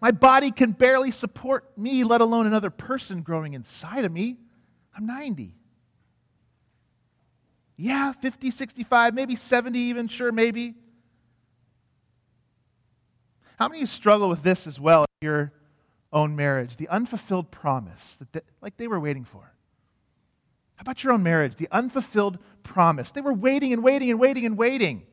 My 0.01 0.11
body 0.11 0.51
can 0.51 0.71
barely 0.71 1.11
support 1.11 1.77
me, 1.77 2.05
let 2.05 2.21
alone 2.21 2.47
another 2.47 2.69
person 2.69 3.23
growing 3.23 3.55
inside 3.55 4.05
of 4.05 4.11
me. 4.13 4.37
I'm 4.95 5.05
90. 5.05 5.53
Yeah, 7.75 8.13
50, 8.13 8.49
65, 8.49 9.13
maybe 9.13 9.35
70 9.35 9.77
even, 9.77 10.07
sure, 10.07 10.31
maybe. 10.31 10.75
How 13.57 13.67
many 13.67 13.79
of 13.79 13.81
you 13.81 13.87
struggle 13.87 14.29
with 14.29 14.43
this 14.43 14.65
as 14.65 14.79
well 14.79 15.03
in 15.21 15.25
your 15.25 15.51
own 16.13 16.37
marriage? 16.37 16.77
The 16.77 16.87
unfulfilled 16.87 17.51
promise 17.51 18.15
that 18.19 18.31
they, 18.31 18.41
like 18.61 18.77
they 18.77 18.87
were 18.87 19.01
waiting 19.01 19.25
for. 19.25 19.53
How 20.79 20.83
about 20.83 21.03
your 21.03 21.11
own 21.11 21.23
marriage? 21.23 21.57
The 21.57 21.67
unfulfilled 21.73 22.39
promise. 22.63 23.11
They 23.11 23.19
were 23.19 23.33
waiting 23.33 23.73
and 23.73 23.83
waiting 23.83 24.11
and 24.11 24.17
waiting 24.17 24.45
and 24.45 24.57
waiting. 24.57 25.03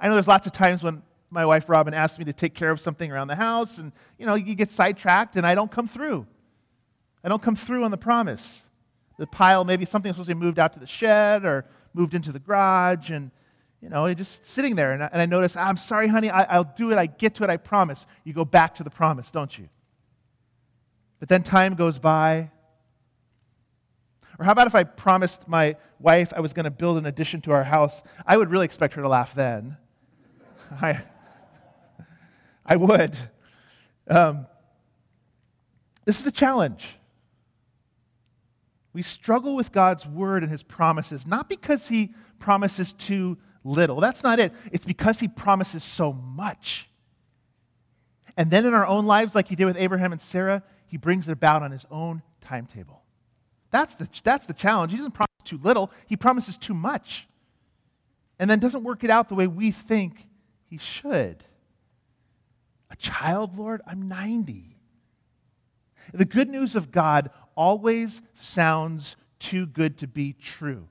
I 0.00 0.06
know 0.06 0.14
there's 0.14 0.28
lots 0.28 0.46
of 0.46 0.52
times 0.52 0.80
when 0.80 1.02
my 1.28 1.44
wife 1.44 1.68
Robin 1.68 1.92
asks 1.92 2.20
me 2.20 2.24
to 2.26 2.32
take 2.32 2.54
care 2.54 2.70
of 2.70 2.80
something 2.80 3.10
around 3.10 3.26
the 3.26 3.34
house, 3.34 3.78
and 3.78 3.90
you 4.16 4.26
know, 4.26 4.36
you 4.36 4.54
get 4.54 4.70
sidetracked 4.70 5.34
and 5.34 5.44
I 5.44 5.56
don't 5.56 5.72
come 5.72 5.88
through. 5.88 6.24
I 7.24 7.28
don't 7.28 7.42
come 7.42 7.56
through 7.56 7.82
on 7.82 7.90
the 7.90 7.98
promise. 7.98 8.62
The 9.18 9.26
pile, 9.26 9.64
maybe 9.64 9.84
something 9.84 10.08
was 10.08 10.14
supposed 10.14 10.28
to 10.28 10.36
be 10.36 10.40
moved 10.40 10.60
out 10.60 10.74
to 10.74 10.78
the 10.78 10.86
shed 10.86 11.44
or 11.44 11.64
moved 11.94 12.14
into 12.14 12.30
the 12.30 12.38
garage, 12.38 13.10
and 13.10 13.32
you 13.80 13.88
know, 13.88 14.14
just 14.14 14.44
sitting 14.44 14.76
there. 14.76 14.92
And 14.92 15.02
I, 15.02 15.08
and 15.10 15.20
I 15.20 15.26
notice, 15.26 15.56
ah, 15.56 15.66
I'm 15.66 15.78
sorry, 15.78 16.06
honey, 16.06 16.30
I, 16.30 16.44
I'll 16.44 16.72
do 16.76 16.92
it. 16.92 16.96
I 16.96 17.06
get 17.06 17.34
to 17.34 17.44
it, 17.44 17.50
I 17.50 17.56
promise. 17.56 18.06
You 18.22 18.34
go 18.34 18.44
back 18.44 18.76
to 18.76 18.84
the 18.84 18.90
promise, 18.90 19.32
don't 19.32 19.58
you? 19.58 19.68
But 21.18 21.28
then 21.28 21.42
time 21.42 21.74
goes 21.74 21.98
by. 21.98 22.52
Or 24.38 24.44
how 24.44 24.52
about 24.52 24.66
if 24.68 24.74
I 24.74 24.84
promised 24.84 25.48
my 25.48 25.76
wife 25.98 26.32
I 26.34 26.40
was 26.40 26.52
going 26.52 26.64
to 26.64 26.70
build 26.70 26.96
an 26.98 27.06
addition 27.06 27.40
to 27.42 27.52
our 27.52 27.64
house? 27.64 28.02
I 28.24 28.36
would 28.36 28.50
really 28.50 28.64
expect 28.64 28.94
her 28.94 29.02
to 29.02 29.08
laugh 29.08 29.34
then. 29.34 29.76
I, 30.80 31.02
I 32.64 32.76
would. 32.76 33.16
Um, 34.08 34.46
this 36.04 36.18
is 36.18 36.24
the 36.24 36.32
challenge. 36.32 36.94
We 38.92 39.02
struggle 39.02 39.56
with 39.56 39.72
God's 39.72 40.06
word 40.06 40.42
and 40.42 40.50
his 40.50 40.62
promises, 40.62 41.26
not 41.26 41.48
because 41.48 41.86
he 41.88 42.14
promises 42.38 42.92
too 42.92 43.36
little. 43.64 44.00
That's 44.00 44.22
not 44.22 44.38
it. 44.38 44.52
It's 44.72 44.84
because 44.84 45.20
he 45.20 45.28
promises 45.28 45.84
so 45.84 46.12
much. 46.12 46.88
And 48.36 48.50
then 48.50 48.64
in 48.66 48.72
our 48.72 48.86
own 48.86 49.04
lives, 49.04 49.34
like 49.34 49.48
he 49.48 49.56
did 49.56 49.64
with 49.64 49.76
Abraham 49.76 50.12
and 50.12 50.20
Sarah, 50.20 50.62
he 50.86 50.96
brings 50.96 51.28
it 51.28 51.32
about 51.32 51.62
on 51.62 51.72
his 51.72 51.84
own 51.90 52.22
timetable. 52.40 53.02
That's 53.70 53.94
the, 53.94 54.08
that's 54.24 54.46
the 54.46 54.54
challenge. 54.54 54.92
He 54.92 54.98
doesn't 54.98 55.12
promise 55.12 55.28
too 55.44 55.60
little, 55.62 55.90
he 56.06 56.16
promises 56.16 56.56
too 56.56 56.74
much. 56.74 57.26
And 58.38 58.48
then 58.48 58.60
doesn't 58.60 58.84
work 58.84 59.02
it 59.02 59.10
out 59.10 59.28
the 59.28 59.34
way 59.34 59.46
we 59.46 59.72
think 59.72 60.28
he 60.66 60.78
should. 60.78 61.42
A 62.90 62.96
child, 62.96 63.58
Lord? 63.58 63.82
I'm 63.86 64.08
90. 64.08 64.76
The 66.14 66.24
good 66.24 66.48
news 66.48 66.76
of 66.76 66.90
God 66.90 67.30
always 67.54 68.22
sounds 68.34 69.16
too 69.38 69.66
good 69.66 69.98
to 69.98 70.06
be 70.06 70.32
true. 70.32 70.88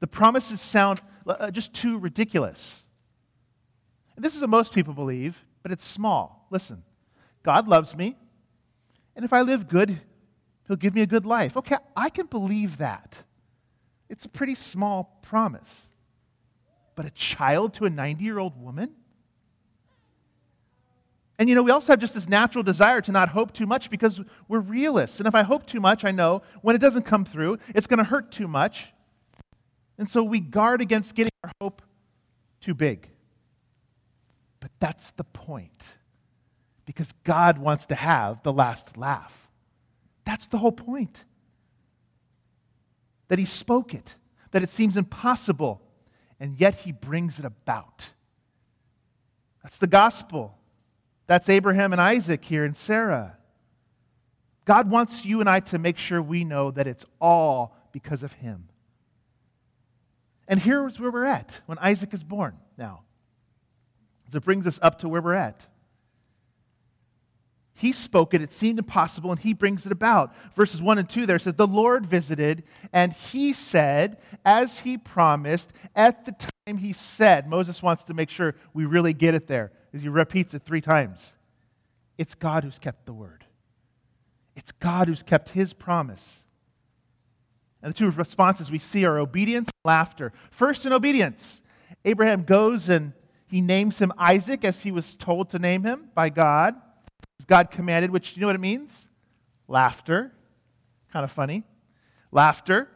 The 0.00 0.06
promises 0.06 0.60
sound 0.60 1.00
uh, 1.26 1.50
just 1.50 1.72
too 1.72 1.98
ridiculous. 1.98 2.84
And 4.14 4.24
this 4.24 4.34
is 4.34 4.40
what 4.40 4.50
most 4.50 4.74
people 4.74 4.94
believe, 4.94 5.38
but 5.62 5.72
it's 5.72 5.84
small. 5.84 6.46
Listen, 6.50 6.82
God 7.42 7.66
loves 7.68 7.96
me, 7.96 8.16
and 9.14 9.24
if 9.24 9.32
I 9.32 9.42
live 9.42 9.68
good, 9.68 10.00
He'll 10.66 10.76
give 10.76 10.94
me 10.94 11.02
a 11.02 11.06
good 11.06 11.26
life. 11.26 11.56
Okay, 11.56 11.76
I 11.96 12.10
can 12.10 12.26
believe 12.26 12.78
that. 12.78 13.22
It's 14.08 14.24
a 14.24 14.28
pretty 14.28 14.54
small 14.54 15.18
promise. 15.22 15.82
but 16.94 17.04
a 17.04 17.10
child 17.10 17.74
to 17.74 17.84
a 17.84 17.90
90 17.90 18.24
year 18.24 18.38
old 18.38 18.60
woman? 18.60 18.90
And 21.38 21.48
you 21.48 21.54
know, 21.54 21.62
we 21.62 21.70
also 21.70 21.92
have 21.92 22.00
just 22.00 22.14
this 22.14 22.28
natural 22.28 22.64
desire 22.64 23.02
to 23.02 23.12
not 23.12 23.28
hope 23.28 23.52
too 23.52 23.66
much 23.66 23.90
because 23.90 24.20
we're 24.48 24.60
realists. 24.60 25.20
And 25.20 25.26
if 25.26 25.34
I 25.34 25.42
hope 25.42 25.66
too 25.66 25.80
much, 25.80 26.04
I 26.04 26.10
know 26.10 26.42
when 26.62 26.74
it 26.74 26.78
doesn't 26.78 27.02
come 27.02 27.26
through, 27.26 27.58
it's 27.74 27.86
going 27.86 27.98
to 27.98 28.04
hurt 28.04 28.32
too 28.32 28.48
much. 28.48 28.92
And 29.98 30.08
so 30.08 30.22
we 30.22 30.40
guard 30.40 30.80
against 30.80 31.14
getting 31.14 31.32
our 31.44 31.52
hope 31.60 31.82
too 32.62 32.74
big. 32.74 33.06
But 34.60 34.70
that's 34.78 35.10
the 35.12 35.24
point. 35.24 35.96
Because 36.86 37.12
God 37.24 37.58
wants 37.58 37.86
to 37.86 37.94
have 37.94 38.42
the 38.42 38.52
last 38.52 38.96
laugh. 38.96 39.45
That's 40.26 40.48
the 40.48 40.58
whole 40.58 40.72
point. 40.72 41.24
That 43.28 43.38
He 43.38 43.46
spoke 43.46 43.94
it, 43.94 44.14
that 44.50 44.62
it 44.62 44.68
seems 44.68 44.96
impossible, 44.98 45.80
and 46.38 46.60
yet 46.60 46.74
He 46.74 46.92
brings 46.92 47.38
it 47.38 47.46
about. 47.46 48.10
That's 49.62 49.78
the 49.78 49.86
gospel. 49.86 50.58
That's 51.26 51.48
Abraham 51.48 51.92
and 51.92 52.00
Isaac 52.00 52.44
here 52.44 52.64
and 52.64 52.76
Sarah. 52.76 53.36
God 54.64 54.90
wants 54.90 55.24
you 55.24 55.40
and 55.40 55.48
I 55.48 55.60
to 55.60 55.78
make 55.78 55.96
sure 55.96 56.20
we 56.20 56.44
know 56.44 56.70
that 56.72 56.86
it's 56.86 57.04
all 57.20 57.76
because 57.92 58.22
of 58.22 58.32
Him. 58.34 58.68
And 60.48 60.60
here's 60.60 61.00
where 61.00 61.10
we're 61.10 61.24
at 61.24 61.60
when 61.66 61.78
Isaac 61.78 62.12
is 62.14 62.22
born 62.22 62.56
now. 62.76 63.02
So 64.30 64.38
it 64.38 64.44
brings 64.44 64.66
us 64.66 64.78
up 64.82 65.00
to 65.00 65.08
where 65.08 65.22
we're 65.22 65.34
at. 65.34 65.66
He 67.78 67.92
spoke 67.92 68.32
it, 68.32 68.40
it 68.40 68.54
seemed 68.54 68.78
impossible, 68.78 69.30
and 69.30 69.38
he 69.38 69.52
brings 69.52 69.84
it 69.84 69.92
about. 69.92 70.34
Verses 70.54 70.80
1 70.80 70.96
and 70.96 71.08
2 71.08 71.26
there 71.26 71.38
says, 71.38 71.54
The 71.54 71.66
Lord 71.66 72.06
visited, 72.06 72.64
and 72.94 73.12
he 73.12 73.52
said, 73.52 74.16
as 74.46 74.80
he 74.80 74.96
promised, 74.96 75.74
at 75.94 76.24
the 76.24 76.32
time 76.32 76.78
he 76.78 76.94
said. 76.94 77.46
Moses 77.46 77.82
wants 77.82 78.04
to 78.04 78.14
make 78.14 78.30
sure 78.30 78.54
we 78.72 78.86
really 78.86 79.12
get 79.12 79.34
it 79.34 79.46
there, 79.46 79.72
as 79.92 80.00
he 80.00 80.08
repeats 80.08 80.54
it 80.54 80.62
three 80.62 80.80
times. 80.80 81.34
It's 82.16 82.34
God 82.34 82.64
who's 82.64 82.78
kept 82.78 83.04
the 83.04 83.12
word, 83.12 83.44
it's 84.56 84.72
God 84.72 85.08
who's 85.08 85.22
kept 85.22 85.50
his 85.50 85.74
promise. 85.74 86.24
And 87.82 87.92
the 87.92 87.98
two 87.98 88.10
responses 88.10 88.70
we 88.70 88.78
see 88.78 89.04
are 89.04 89.18
obedience 89.18 89.68
and 89.68 89.88
laughter. 89.88 90.32
First, 90.50 90.86
in 90.86 90.94
obedience, 90.94 91.60
Abraham 92.06 92.42
goes 92.42 92.88
and 92.88 93.12
he 93.48 93.60
names 93.60 93.98
him 93.98 94.12
Isaac 94.16 94.64
as 94.64 94.80
he 94.80 94.90
was 94.90 95.14
told 95.14 95.50
to 95.50 95.58
name 95.58 95.84
him 95.84 96.08
by 96.14 96.30
God. 96.30 96.74
God 97.44 97.70
commanded, 97.70 98.10
which 98.10 98.36
you 98.36 98.40
know 98.40 98.46
what 98.46 98.56
it 98.56 98.60
means? 98.60 99.08
Laughter. 99.68 100.32
Kind 101.12 101.24
of 101.24 101.30
funny. 101.30 101.64
Laughter. 102.32 102.88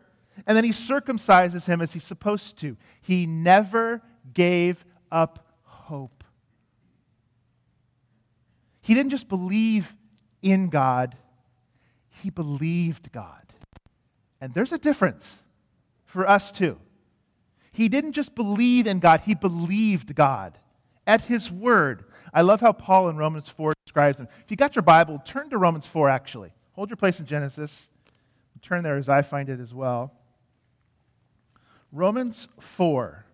And 0.47 0.57
then 0.57 0.65
he 0.65 0.71
circumcises 0.71 1.67
him 1.67 1.81
as 1.81 1.93
he's 1.93 2.05
supposed 2.05 2.59
to. 2.61 2.77
He 3.03 3.27
never 3.27 4.01
gave 4.33 4.85
up 5.13 5.55
hope. 5.63 6.25
He 8.81 8.95
didn't 8.95 9.11
just 9.11 9.29
believe 9.29 9.95
in 10.43 10.69
God, 10.69 11.17
he 12.09 12.31
believed 12.31 13.13
God. 13.13 13.53
And 14.41 14.55
there's 14.55 14.73
a 14.73 14.79
difference 14.79 15.43
for 16.07 16.27
us 16.27 16.51
too. 16.51 16.79
He 17.73 17.89
didn't 17.89 18.13
just 18.13 18.35
believe 18.35 18.87
in 18.87 18.99
God, 18.99 19.21
he 19.21 19.35
believed 19.35 20.15
God 20.15 20.59
at 21.07 21.21
his 21.23 21.51
word. 21.51 22.05
I 22.33 22.43
love 22.43 22.61
how 22.61 22.73
Paul 22.73 23.09
in 23.09 23.17
Romans 23.17 23.49
4 23.49 23.73
describes 23.85 24.19
him. 24.19 24.29
If 24.45 24.51
you 24.51 24.57
got 24.57 24.77
your 24.77 24.83
Bible, 24.83 25.21
turn 25.25 25.51
to 25.51 25.59
Romans 25.59 25.87
4 25.87 26.09
actually. 26.09 26.53
Hold 26.73 26.89
your 26.91 26.97
place 26.97 27.19
in 27.19 27.27
Genesis. 27.27 27.89
Turn 28.63 28.83
there 28.83 28.97
as 28.97 29.09
I 29.09 29.23
find 29.23 29.49
it 29.49 29.59
as 29.59 29.73
well. 29.73 30.13
Romans 31.93 32.49
4. 32.59 33.25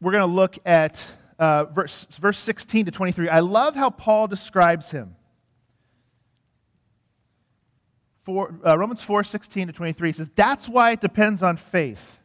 We're 0.00 0.12
going 0.12 0.28
to 0.28 0.34
look 0.34 0.58
at 0.64 1.04
uh, 1.38 1.64
verse, 1.64 2.06
verse 2.18 2.38
16 2.38 2.86
to 2.86 2.90
23. 2.90 3.28
I 3.28 3.40
love 3.40 3.74
how 3.74 3.90
Paul 3.90 4.26
describes 4.26 4.90
him. 4.90 5.14
Four, 8.24 8.58
uh, 8.64 8.76
Romans 8.76 9.02
4 9.02 9.22
16 9.24 9.68
to 9.68 9.72
23 9.72 10.12
says, 10.12 10.28
That's 10.34 10.68
why 10.68 10.92
it 10.92 11.00
depends 11.00 11.42
on 11.42 11.56
faith. 11.56 12.15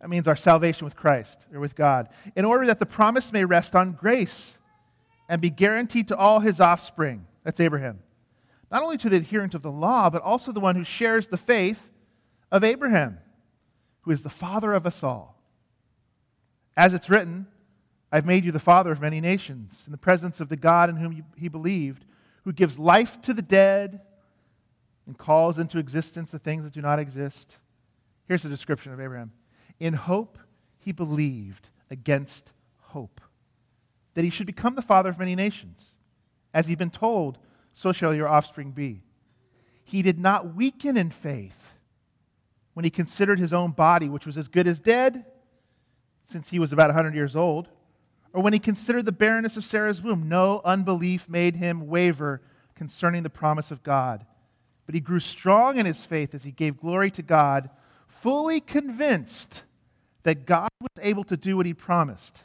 That 0.00 0.08
means 0.08 0.26
our 0.26 0.36
salvation 0.36 0.84
with 0.84 0.96
Christ 0.96 1.46
or 1.52 1.60
with 1.60 1.76
God, 1.76 2.08
in 2.34 2.44
order 2.44 2.66
that 2.66 2.78
the 2.78 2.86
promise 2.86 3.32
may 3.32 3.44
rest 3.44 3.76
on 3.76 3.92
grace 3.92 4.56
and 5.28 5.40
be 5.40 5.50
guaranteed 5.50 6.08
to 6.08 6.16
all 6.16 6.40
his 6.40 6.58
offspring. 6.58 7.26
That's 7.44 7.60
Abraham. 7.60 8.00
Not 8.70 8.82
only 8.82 8.96
to 8.98 9.08
the 9.08 9.16
adherent 9.16 9.54
of 9.54 9.62
the 9.62 9.70
law, 9.70 10.10
but 10.10 10.22
also 10.22 10.52
the 10.52 10.60
one 10.60 10.76
who 10.76 10.84
shares 10.84 11.28
the 11.28 11.36
faith 11.36 11.88
of 12.50 12.64
Abraham, 12.64 13.18
who 14.02 14.10
is 14.10 14.22
the 14.22 14.30
father 14.30 14.72
of 14.72 14.86
us 14.86 15.02
all. 15.02 15.36
As 16.76 16.94
it's 16.94 17.10
written, 17.10 17.46
I've 18.10 18.26
made 18.26 18.44
you 18.44 18.52
the 18.52 18.58
father 18.58 18.90
of 18.90 19.00
many 19.00 19.20
nations, 19.20 19.82
in 19.86 19.92
the 19.92 19.98
presence 19.98 20.40
of 20.40 20.48
the 20.48 20.56
God 20.56 20.88
in 20.88 20.96
whom 20.96 21.24
he 21.36 21.48
believed, 21.48 22.04
who 22.44 22.52
gives 22.52 22.78
life 22.78 23.20
to 23.22 23.34
the 23.34 23.42
dead 23.42 24.00
and 25.06 25.18
calls 25.18 25.58
into 25.58 25.78
existence 25.78 26.30
the 26.30 26.38
things 26.38 26.62
that 26.62 26.72
do 26.72 26.80
not 26.80 26.98
exist. 26.98 27.58
Here's 28.28 28.42
the 28.42 28.48
description 28.48 28.92
of 28.92 29.00
Abraham 29.00 29.30
In 29.80 29.94
hope, 29.94 30.38
he 30.78 30.92
believed 30.92 31.68
against 31.90 32.52
hope 32.78 33.20
that 34.14 34.24
he 34.24 34.30
should 34.30 34.46
become 34.46 34.74
the 34.74 34.82
father 34.82 35.10
of 35.10 35.18
many 35.18 35.34
nations. 35.34 35.96
As 36.52 36.66
he'd 36.66 36.78
been 36.78 36.90
told, 36.90 37.38
so 37.72 37.92
shall 37.92 38.14
your 38.14 38.28
offspring 38.28 38.70
be. 38.70 39.02
He 39.84 40.02
did 40.02 40.18
not 40.18 40.54
weaken 40.54 40.96
in 40.96 41.10
faith 41.10 41.72
when 42.74 42.84
he 42.84 42.90
considered 42.90 43.38
his 43.38 43.52
own 43.52 43.72
body, 43.72 44.08
which 44.08 44.26
was 44.26 44.38
as 44.38 44.48
good 44.48 44.66
as 44.66 44.78
dead, 44.78 45.24
since 46.26 46.50
he 46.50 46.58
was 46.58 46.72
about 46.72 46.88
100 46.88 47.14
years 47.14 47.34
old, 47.34 47.68
or 48.32 48.42
when 48.42 48.52
he 48.52 48.58
considered 48.58 49.06
the 49.06 49.12
barrenness 49.12 49.56
of 49.56 49.64
Sarah's 49.64 50.02
womb. 50.02 50.28
No 50.28 50.60
unbelief 50.64 51.28
made 51.28 51.56
him 51.56 51.88
waver 51.88 52.42
concerning 52.74 53.22
the 53.22 53.30
promise 53.30 53.70
of 53.70 53.82
God 53.82 54.24
but 54.90 54.94
he 54.96 55.00
grew 55.00 55.20
strong 55.20 55.78
in 55.78 55.86
his 55.86 56.04
faith 56.04 56.34
as 56.34 56.42
he 56.42 56.50
gave 56.50 56.80
glory 56.80 57.12
to 57.12 57.22
God, 57.22 57.70
fully 58.08 58.58
convinced 58.58 59.62
that 60.22 60.46
God 60.46 60.68
was 60.80 60.90
able 61.02 61.24
to 61.24 61.36
do 61.36 61.56
what 61.56 61.66
he 61.66 61.74
promised. 61.74 62.40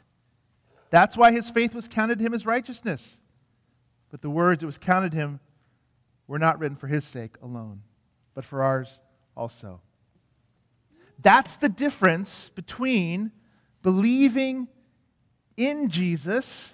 That's 0.90 1.16
why 1.16 1.32
his 1.32 1.50
faith 1.50 1.74
was 1.74 1.88
counted 1.88 2.20
him 2.20 2.32
as 2.34 2.46
righteousness. 2.46 3.18
But 4.10 4.22
the 4.22 4.30
words 4.30 4.60
that 4.60 4.66
was 4.66 4.78
counted 4.78 5.12
him 5.12 5.40
were 6.26 6.38
not 6.38 6.58
written 6.58 6.76
for 6.76 6.86
his 6.86 7.04
sake 7.04 7.36
alone, 7.42 7.82
but 8.34 8.44
for 8.44 8.62
ours 8.62 8.98
also. 9.36 9.80
That's 11.22 11.56
the 11.56 11.68
difference 11.68 12.50
between 12.54 13.32
believing 13.82 14.68
in 15.56 15.88
Jesus 15.88 16.72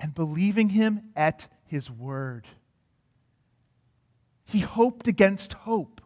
and 0.00 0.14
believing 0.14 0.68
him 0.68 1.10
at 1.16 1.48
his 1.66 1.90
word. 1.90 2.46
He 4.44 4.60
hoped 4.60 5.08
against 5.08 5.52
hope. 5.52 6.00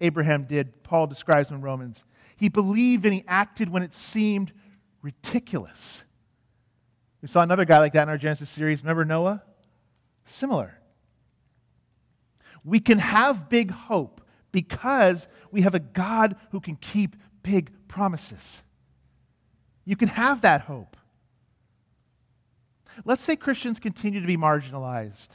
Abraham 0.00 0.44
did, 0.44 0.82
Paul 0.84 1.06
describes 1.06 1.50
in 1.50 1.60
Romans. 1.60 2.04
He 2.38 2.48
believed 2.48 3.04
and 3.04 3.12
he 3.12 3.24
acted 3.26 3.68
when 3.68 3.82
it 3.82 3.92
seemed 3.92 4.52
ridiculous. 5.02 6.04
We 7.20 7.28
saw 7.28 7.42
another 7.42 7.64
guy 7.64 7.78
like 7.80 7.92
that 7.94 8.04
in 8.04 8.08
our 8.08 8.16
Genesis 8.16 8.48
series. 8.48 8.80
Remember 8.80 9.04
Noah? 9.04 9.42
Similar. 10.24 10.78
We 12.64 12.80
can 12.80 12.98
have 12.98 13.48
big 13.48 13.70
hope 13.70 14.20
because 14.52 15.26
we 15.50 15.62
have 15.62 15.74
a 15.74 15.80
God 15.80 16.36
who 16.50 16.60
can 16.60 16.76
keep 16.76 17.16
big 17.42 17.70
promises. 17.88 18.62
You 19.84 19.96
can 19.96 20.08
have 20.08 20.42
that 20.42 20.60
hope. 20.62 20.96
Let's 23.04 23.22
say 23.22 23.36
Christians 23.36 23.80
continue 23.80 24.20
to 24.20 24.26
be 24.26 24.36
marginalized 24.36 25.30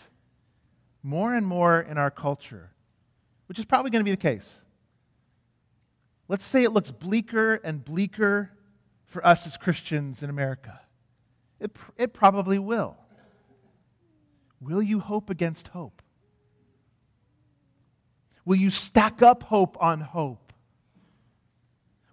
more 1.01 1.33
and 1.33 1.45
more 1.45 1.81
in 1.81 1.97
our 1.97 2.11
culture, 2.11 2.71
which 3.47 3.59
is 3.59 3.65
probably 3.65 3.91
going 3.91 3.99
to 3.99 4.05
be 4.05 4.11
the 4.11 4.17
case. 4.17 4.62
Let's 6.27 6.45
say 6.45 6.63
it 6.63 6.71
looks 6.71 6.91
bleaker 6.91 7.55
and 7.55 7.83
bleaker 7.83 8.49
for 9.05 9.25
us 9.25 9.45
as 9.45 9.57
Christians 9.57 10.23
in 10.23 10.29
America. 10.29 10.79
It, 11.59 11.75
it 11.97 12.13
probably 12.13 12.59
will. 12.59 12.97
Will 14.59 14.81
you 14.81 14.99
hope 14.99 15.29
against 15.29 15.67
hope? 15.67 16.01
Will 18.45 18.55
you 18.55 18.69
stack 18.69 19.21
up 19.21 19.43
hope 19.43 19.77
on 19.79 20.01
hope? 20.01 20.53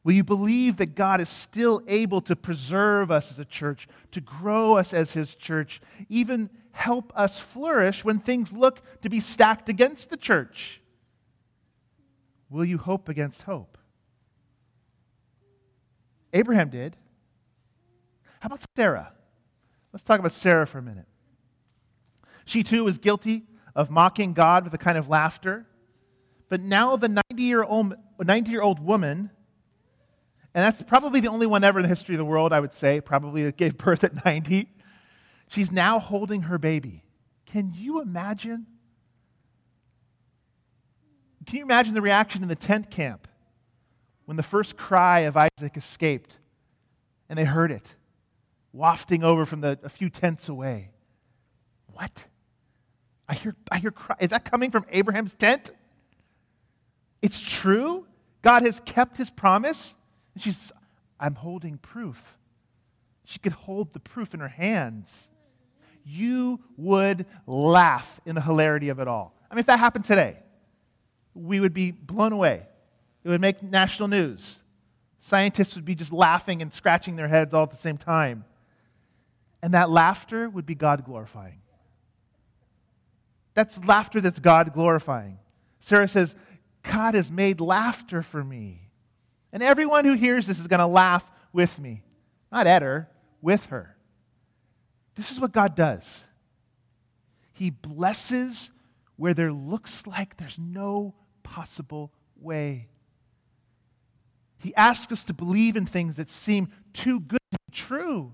Will 0.02 0.12
you 0.12 0.24
believe 0.24 0.78
that 0.78 0.94
God 0.94 1.20
is 1.20 1.28
still 1.28 1.82
able 1.86 2.20
to 2.22 2.34
preserve 2.34 3.10
us 3.10 3.30
as 3.30 3.38
a 3.38 3.44
church, 3.44 3.86
to 4.12 4.20
grow 4.20 4.76
us 4.76 4.94
as 4.94 5.12
His 5.12 5.34
church, 5.34 5.80
even 6.08 6.48
help 6.72 7.12
us 7.14 7.38
flourish 7.38 8.04
when 8.04 8.18
things 8.18 8.52
look 8.52 8.80
to 9.02 9.08
be 9.08 9.20
stacked 9.20 9.68
against 9.68 10.10
the 10.10 10.16
church? 10.16 10.80
Will 12.48 12.64
you 12.64 12.78
hope 12.78 13.08
against 13.08 13.42
hope? 13.42 13.76
Abraham 16.32 16.70
did. 16.70 16.96
How 18.40 18.46
about 18.46 18.64
Sarah? 18.76 19.12
Let's 19.92 20.04
talk 20.04 20.20
about 20.20 20.32
Sarah 20.32 20.66
for 20.66 20.78
a 20.78 20.82
minute. 20.82 21.06
She 22.44 22.62
too 22.62 22.84
was 22.84 22.98
guilty 22.98 23.44
of 23.74 23.90
mocking 23.90 24.32
God 24.32 24.64
with 24.64 24.74
a 24.74 24.78
kind 24.78 24.96
of 24.96 25.08
laughter. 25.08 25.66
But 26.48 26.60
now 26.60 26.96
the 26.96 27.08
90 27.08 27.42
year 27.42 27.62
old, 27.62 27.94
90 28.18 28.50
year 28.50 28.62
old 28.62 28.80
woman, 28.80 29.30
and 30.54 30.64
that's 30.64 30.82
probably 30.82 31.20
the 31.20 31.28
only 31.28 31.46
one 31.46 31.62
ever 31.62 31.78
in 31.78 31.84
the 31.84 31.88
history 31.88 32.14
of 32.14 32.18
the 32.18 32.24
world, 32.24 32.52
I 32.52 32.60
would 32.60 32.72
say, 32.72 33.00
probably 33.00 33.44
that 33.44 33.56
gave 33.56 33.76
birth 33.78 34.02
at 34.02 34.24
90, 34.24 34.68
she's 35.48 35.70
now 35.70 35.98
holding 35.98 36.42
her 36.42 36.58
baby. 36.58 37.04
Can 37.46 37.72
you 37.74 38.00
imagine? 38.00 38.66
Can 41.46 41.58
you 41.58 41.62
imagine 41.62 41.94
the 41.94 42.02
reaction 42.02 42.42
in 42.42 42.48
the 42.48 42.56
tent 42.56 42.90
camp 42.90 43.28
when 44.30 44.36
the 44.36 44.44
first 44.44 44.76
cry 44.76 45.20
of 45.22 45.36
Isaac 45.36 45.76
escaped 45.76 46.38
and 47.28 47.36
they 47.36 47.42
heard 47.42 47.72
it 47.72 47.96
wafting 48.72 49.24
over 49.24 49.44
from 49.44 49.60
the, 49.60 49.76
a 49.82 49.88
few 49.88 50.08
tents 50.08 50.48
away? 50.48 50.92
What? 51.94 52.12
I 53.28 53.34
hear, 53.34 53.56
I 53.72 53.78
hear 53.78 53.90
cry. 53.90 54.14
Is 54.20 54.30
that 54.30 54.48
coming 54.48 54.70
from 54.70 54.86
Abraham's 54.90 55.34
tent? 55.34 55.72
It's 57.20 57.40
true. 57.40 58.06
God 58.40 58.62
has 58.62 58.80
kept 58.84 59.16
his 59.16 59.30
promise. 59.30 59.96
And 60.34 60.44
she's, 60.44 60.70
I'm 61.18 61.34
holding 61.34 61.78
proof. 61.78 62.36
She 63.24 63.40
could 63.40 63.50
hold 63.50 63.92
the 63.92 63.98
proof 63.98 64.32
in 64.32 64.38
her 64.38 64.46
hands. 64.46 65.26
You 66.04 66.60
would 66.76 67.26
laugh 67.48 68.20
in 68.24 68.36
the 68.36 68.40
hilarity 68.40 68.90
of 68.90 69.00
it 69.00 69.08
all. 69.08 69.34
I 69.50 69.56
mean, 69.56 69.60
if 69.60 69.66
that 69.66 69.80
happened 69.80 70.04
today, 70.04 70.36
we 71.34 71.58
would 71.58 71.74
be 71.74 71.90
blown 71.90 72.30
away. 72.32 72.68
It 73.24 73.28
would 73.28 73.40
make 73.40 73.62
national 73.62 74.08
news. 74.08 74.60
Scientists 75.20 75.74
would 75.74 75.84
be 75.84 75.94
just 75.94 76.12
laughing 76.12 76.62
and 76.62 76.72
scratching 76.72 77.16
their 77.16 77.28
heads 77.28 77.52
all 77.52 77.64
at 77.64 77.70
the 77.70 77.76
same 77.76 77.98
time. 77.98 78.44
And 79.62 79.74
that 79.74 79.90
laughter 79.90 80.48
would 80.48 80.64
be 80.64 80.74
God 80.74 81.04
glorifying. 81.04 81.60
That's 83.54 83.82
laughter 83.84 84.20
that's 84.20 84.38
God 84.38 84.72
glorifying. 84.72 85.38
Sarah 85.80 86.08
says, 86.08 86.34
God 86.82 87.14
has 87.14 87.30
made 87.30 87.60
laughter 87.60 88.22
for 88.22 88.42
me. 88.42 88.80
And 89.52 89.62
everyone 89.62 90.04
who 90.04 90.14
hears 90.14 90.46
this 90.46 90.58
is 90.58 90.66
going 90.66 90.80
to 90.80 90.86
laugh 90.86 91.28
with 91.52 91.78
me. 91.78 92.02
Not 92.50 92.66
at 92.66 92.82
her, 92.82 93.08
with 93.42 93.64
her. 93.66 93.96
This 95.14 95.30
is 95.30 95.40
what 95.40 95.52
God 95.52 95.74
does. 95.74 96.22
He 97.52 97.70
blesses 97.70 98.70
where 99.16 99.34
there 99.34 99.52
looks 99.52 100.06
like 100.06 100.36
there's 100.36 100.58
no 100.58 101.14
possible 101.42 102.12
way. 102.40 102.88
He 104.60 104.74
asks 104.74 105.10
us 105.10 105.24
to 105.24 105.34
believe 105.34 105.76
in 105.76 105.86
things 105.86 106.16
that 106.16 106.30
seem 106.30 106.68
too 106.92 107.18
good 107.20 107.40
to 107.52 107.58
be 107.66 107.72
true. 107.72 108.32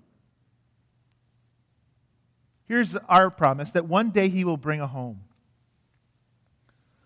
Here's 2.67 2.97
our 2.97 3.31
promise 3.31 3.71
that 3.73 3.87
one 3.87 4.11
day 4.11 4.29
He 4.29 4.45
will 4.45 4.57
bring 4.57 4.81
a 4.81 4.89
home. 4.89 5.21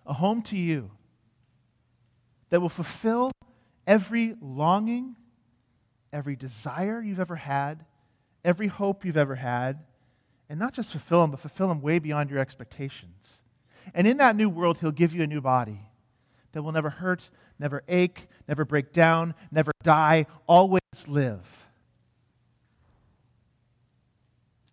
A 0.07 0.15
home 0.15 0.43
to 0.45 0.57
you 0.57 0.91
that 2.49 2.61
will 2.61 2.71
fulfill 2.71 3.31
every 3.87 4.35
longing, 4.41 5.17
every 6.13 6.35
desire 6.35 7.03
you've 7.03 7.21
ever 7.21 7.37
had, 7.37 7.85
every 8.43 8.69
hope 8.69 9.05
you've 9.05 9.19
ever 9.19 9.35
had, 9.35 9.81
and 10.49 10.59
not 10.59 10.73
just 10.73 10.93
fulfill 10.93 11.21
them, 11.21 11.31
but 11.31 11.41
fulfill 11.41 11.69
them 11.69 11.83
way 11.83 11.99
beyond 11.99 12.31
your 12.31 12.39
expectations. 12.39 13.41
And 13.93 14.07
in 14.07 14.17
that 14.17 14.35
new 14.35 14.49
world, 14.49 14.79
He'll 14.79 14.91
give 14.91 15.13
you 15.13 15.23
a 15.23 15.27
new 15.27 15.43
body 15.43 15.81
that 16.53 16.63
will 16.63 16.73
never 16.73 16.91
hurt, 16.91 17.29
never 17.59 17.83
ache, 17.87 18.27
never 18.51 18.65
break 18.65 18.93
down, 18.93 19.33
never 19.53 19.71
die, 19.85 20.27
always 20.49 20.81
live. 21.07 21.47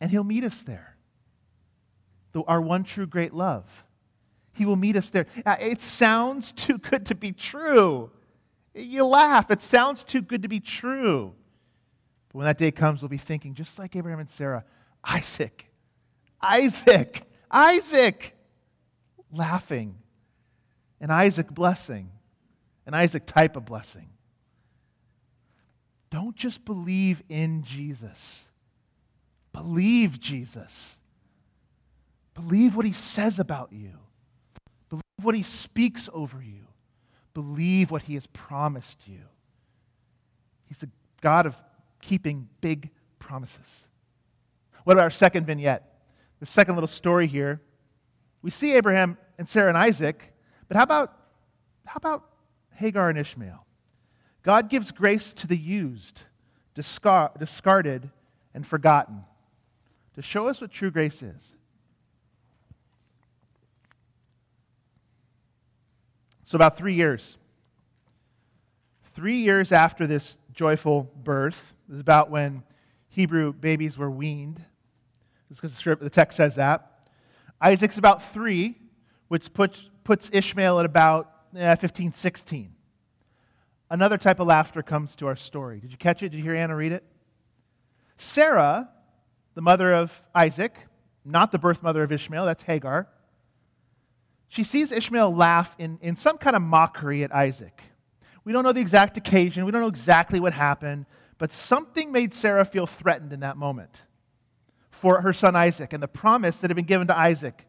And 0.01 0.09
He'll 0.09 0.23
meet 0.23 0.43
us 0.43 0.63
there. 0.63 0.95
Our 2.47 2.61
one 2.61 2.83
true 2.83 3.07
great 3.07 3.33
love. 3.33 3.83
He 4.53 4.65
will 4.65 4.75
meet 4.75 4.95
us 4.95 5.09
there. 5.09 5.27
Uh, 5.45 5.55
it 5.59 5.81
sounds 5.81 6.51
too 6.51 6.77
good 6.77 7.05
to 7.07 7.15
be 7.15 7.31
true. 7.31 8.11
You 8.75 9.05
laugh. 9.05 9.49
It 9.49 9.61
sounds 9.61 10.03
too 10.03 10.21
good 10.21 10.43
to 10.43 10.47
be 10.47 10.59
true. 10.59 11.33
But 12.29 12.37
when 12.37 12.45
that 12.45 12.57
day 12.59 12.71
comes, 12.71 13.01
we'll 13.01 13.09
be 13.09 13.17
thinking, 13.17 13.55
just 13.55 13.79
like 13.79 13.95
Abraham 13.95 14.19
and 14.19 14.29
Sarah, 14.29 14.65
Isaac, 15.03 15.67
Isaac, 16.41 17.23
Isaac, 17.49 18.35
laughing. 19.31 19.97
And 20.99 21.11
Isaac 21.11 21.51
blessing. 21.51 22.11
And 22.87 22.95
Isaac 22.95 23.27
type 23.27 23.57
of 23.57 23.65
blessing. 23.65 24.07
Don't 26.09 26.35
just 26.35 26.63
believe 26.63 27.21
in 27.27 27.63
Jesus. 27.63 28.43
Believe 29.51 30.19
Jesus. 30.19 30.95
Believe 32.33 32.75
what 32.75 32.85
he 32.85 32.93
says 32.93 33.39
about 33.39 33.73
you. 33.73 33.91
Believe 34.89 35.03
what 35.21 35.35
he 35.35 35.43
speaks 35.43 36.07
over 36.13 36.41
you. 36.41 36.65
Believe 37.33 37.91
what 37.91 38.03
he 38.03 38.13
has 38.13 38.25
promised 38.27 38.99
you. 39.05 39.19
He's 40.67 40.77
the 40.77 40.89
God 41.21 41.45
of 41.45 41.57
keeping 42.01 42.47
big 42.61 42.89
promises. 43.19 43.57
What 44.85 44.93
about 44.93 45.03
our 45.03 45.11
second 45.11 45.45
vignette? 45.45 45.83
The 46.39 46.45
second 46.45 46.75
little 46.75 46.87
story 46.87 47.27
here. 47.27 47.61
We 48.41 48.49
see 48.49 48.73
Abraham 48.73 49.17
and 49.37 49.49
Sarah 49.49 49.67
and 49.67 49.77
Isaac, 49.77 50.33
but 50.69 50.77
how 50.77 50.83
about, 50.83 51.13
how 51.85 51.97
about 51.97 52.23
Hagar 52.77 53.09
and 53.09 53.17
Ishmael? 53.17 53.65
God 54.43 54.69
gives 54.69 54.91
grace 54.91 55.33
to 55.33 55.47
the 55.47 55.57
used, 55.57 56.21
discarded, 56.73 58.09
and 58.53 58.65
forgotten 58.65 59.23
to 60.15 60.21
show 60.21 60.47
us 60.47 60.61
what 60.61 60.71
true 60.71 60.89
grace 60.89 61.21
is. 61.21 61.53
So, 66.43 66.55
about 66.55 66.77
three 66.77 66.93
years. 66.93 67.37
Three 69.13 69.37
years 69.37 69.71
after 69.71 70.07
this 70.07 70.37
joyful 70.53 71.11
birth, 71.23 71.73
this 71.87 71.95
is 71.95 72.01
about 72.01 72.31
when 72.31 72.63
Hebrew 73.09 73.53
babies 73.53 73.97
were 73.97 74.09
weaned. 74.09 74.63
This 75.49 75.59
because 75.59 75.99
the 75.99 76.09
text 76.09 76.37
says 76.37 76.55
that. 76.55 77.09
Isaac's 77.61 77.97
about 77.97 78.31
three, 78.31 78.75
which 79.27 79.53
puts, 79.53 79.89
puts 80.03 80.29
Ishmael 80.31 80.79
at 80.79 80.85
about 80.85 81.36
eh, 81.55 81.75
15, 81.75 82.13
16. 82.13 82.73
Another 83.89 84.17
type 84.17 84.39
of 84.39 84.47
laughter 84.47 84.81
comes 84.81 85.15
to 85.17 85.27
our 85.27 85.35
story. 85.35 85.79
Did 85.79 85.91
you 85.91 85.97
catch 85.97 86.23
it? 86.23 86.29
Did 86.29 86.37
you 86.37 86.43
hear 86.43 86.55
Anna 86.55 86.75
read 86.75 86.91
it? 86.91 87.03
Sarah, 88.17 88.89
the 89.55 89.61
mother 89.61 89.93
of 89.93 90.21
Isaac, 90.35 90.75
not 91.23 91.51
the 91.51 91.59
birth 91.59 91.83
mother 91.83 92.03
of 92.03 92.11
Ishmael, 92.11 92.45
that's 92.45 92.63
Hagar, 92.63 93.07
she 94.49 94.63
sees 94.63 94.91
Ishmael 94.91 95.35
laugh 95.35 95.75
in, 95.77 95.99
in 96.01 96.15
some 96.15 96.37
kind 96.37 96.55
of 96.55 96.61
mockery 96.61 97.23
at 97.23 97.33
Isaac. 97.33 97.81
We 98.43 98.53
don't 98.53 98.63
know 98.63 98.71
the 98.71 98.81
exact 98.81 99.17
occasion, 99.17 99.65
we 99.65 99.71
don't 99.71 99.81
know 99.81 99.87
exactly 99.87 100.39
what 100.39 100.53
happened, 100.53 101.05
but 101.37 101.51
something 101.51 102.11
made 102.11 102.33
Sarah 102.33 102.65
feel 102.65 102.87
threatened 102.87 103.33
in 103.33 103.41
that 103.41 103.57
moment 103.57 104.03
for 104.89 105.21
her 105.21 105.33
son 105.33 105.55
Isaac 105.55 105.93
and 105.93 106.01
the 106.01 106.07
promise 106.07 106.57
that 106.57 106.69
had 106.69 106.75
been 106.75 106.85
given 106.85 107.07
to 107.07 107.17
Isaac 107.17 107.65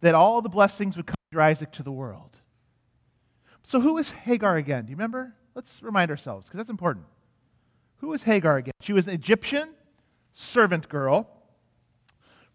that 0.00 0.14
all 0.14 0.40
the 0.40 0.48
blessings 0.48 0.96
would 0.96 1.06
come 1.06 1.14
through 1.30 1.42
Isaac 1.42 1.72
to 1.72 1.82
the 1.82 1.92
world. 1.92 2.38
So, 3.62 3.80
who 3.80 3.98
is 3.98 4.10
Hagar 4.10 4.56
again? 4.56 4.84
Do 4.84 4.90
you 4.90 4.96
remember? 4.96 5.34
Let's 5.54 5.82
remind 5.82 6.10
ourselves, 6.10 6.46
because 6.46 6.58
that's 6.58 6.70
important. 6.70 7.04
Who 7.98 8.12
is 8.12 8.22
Hagar 8.22 8.58
again? 8.58 8.72
She 8.80 8.92
was 8.92 9.06
an 9.06 9.14
Egyptian 9.14 9.70
servant 10.32 10.88
girl 10.88 11.28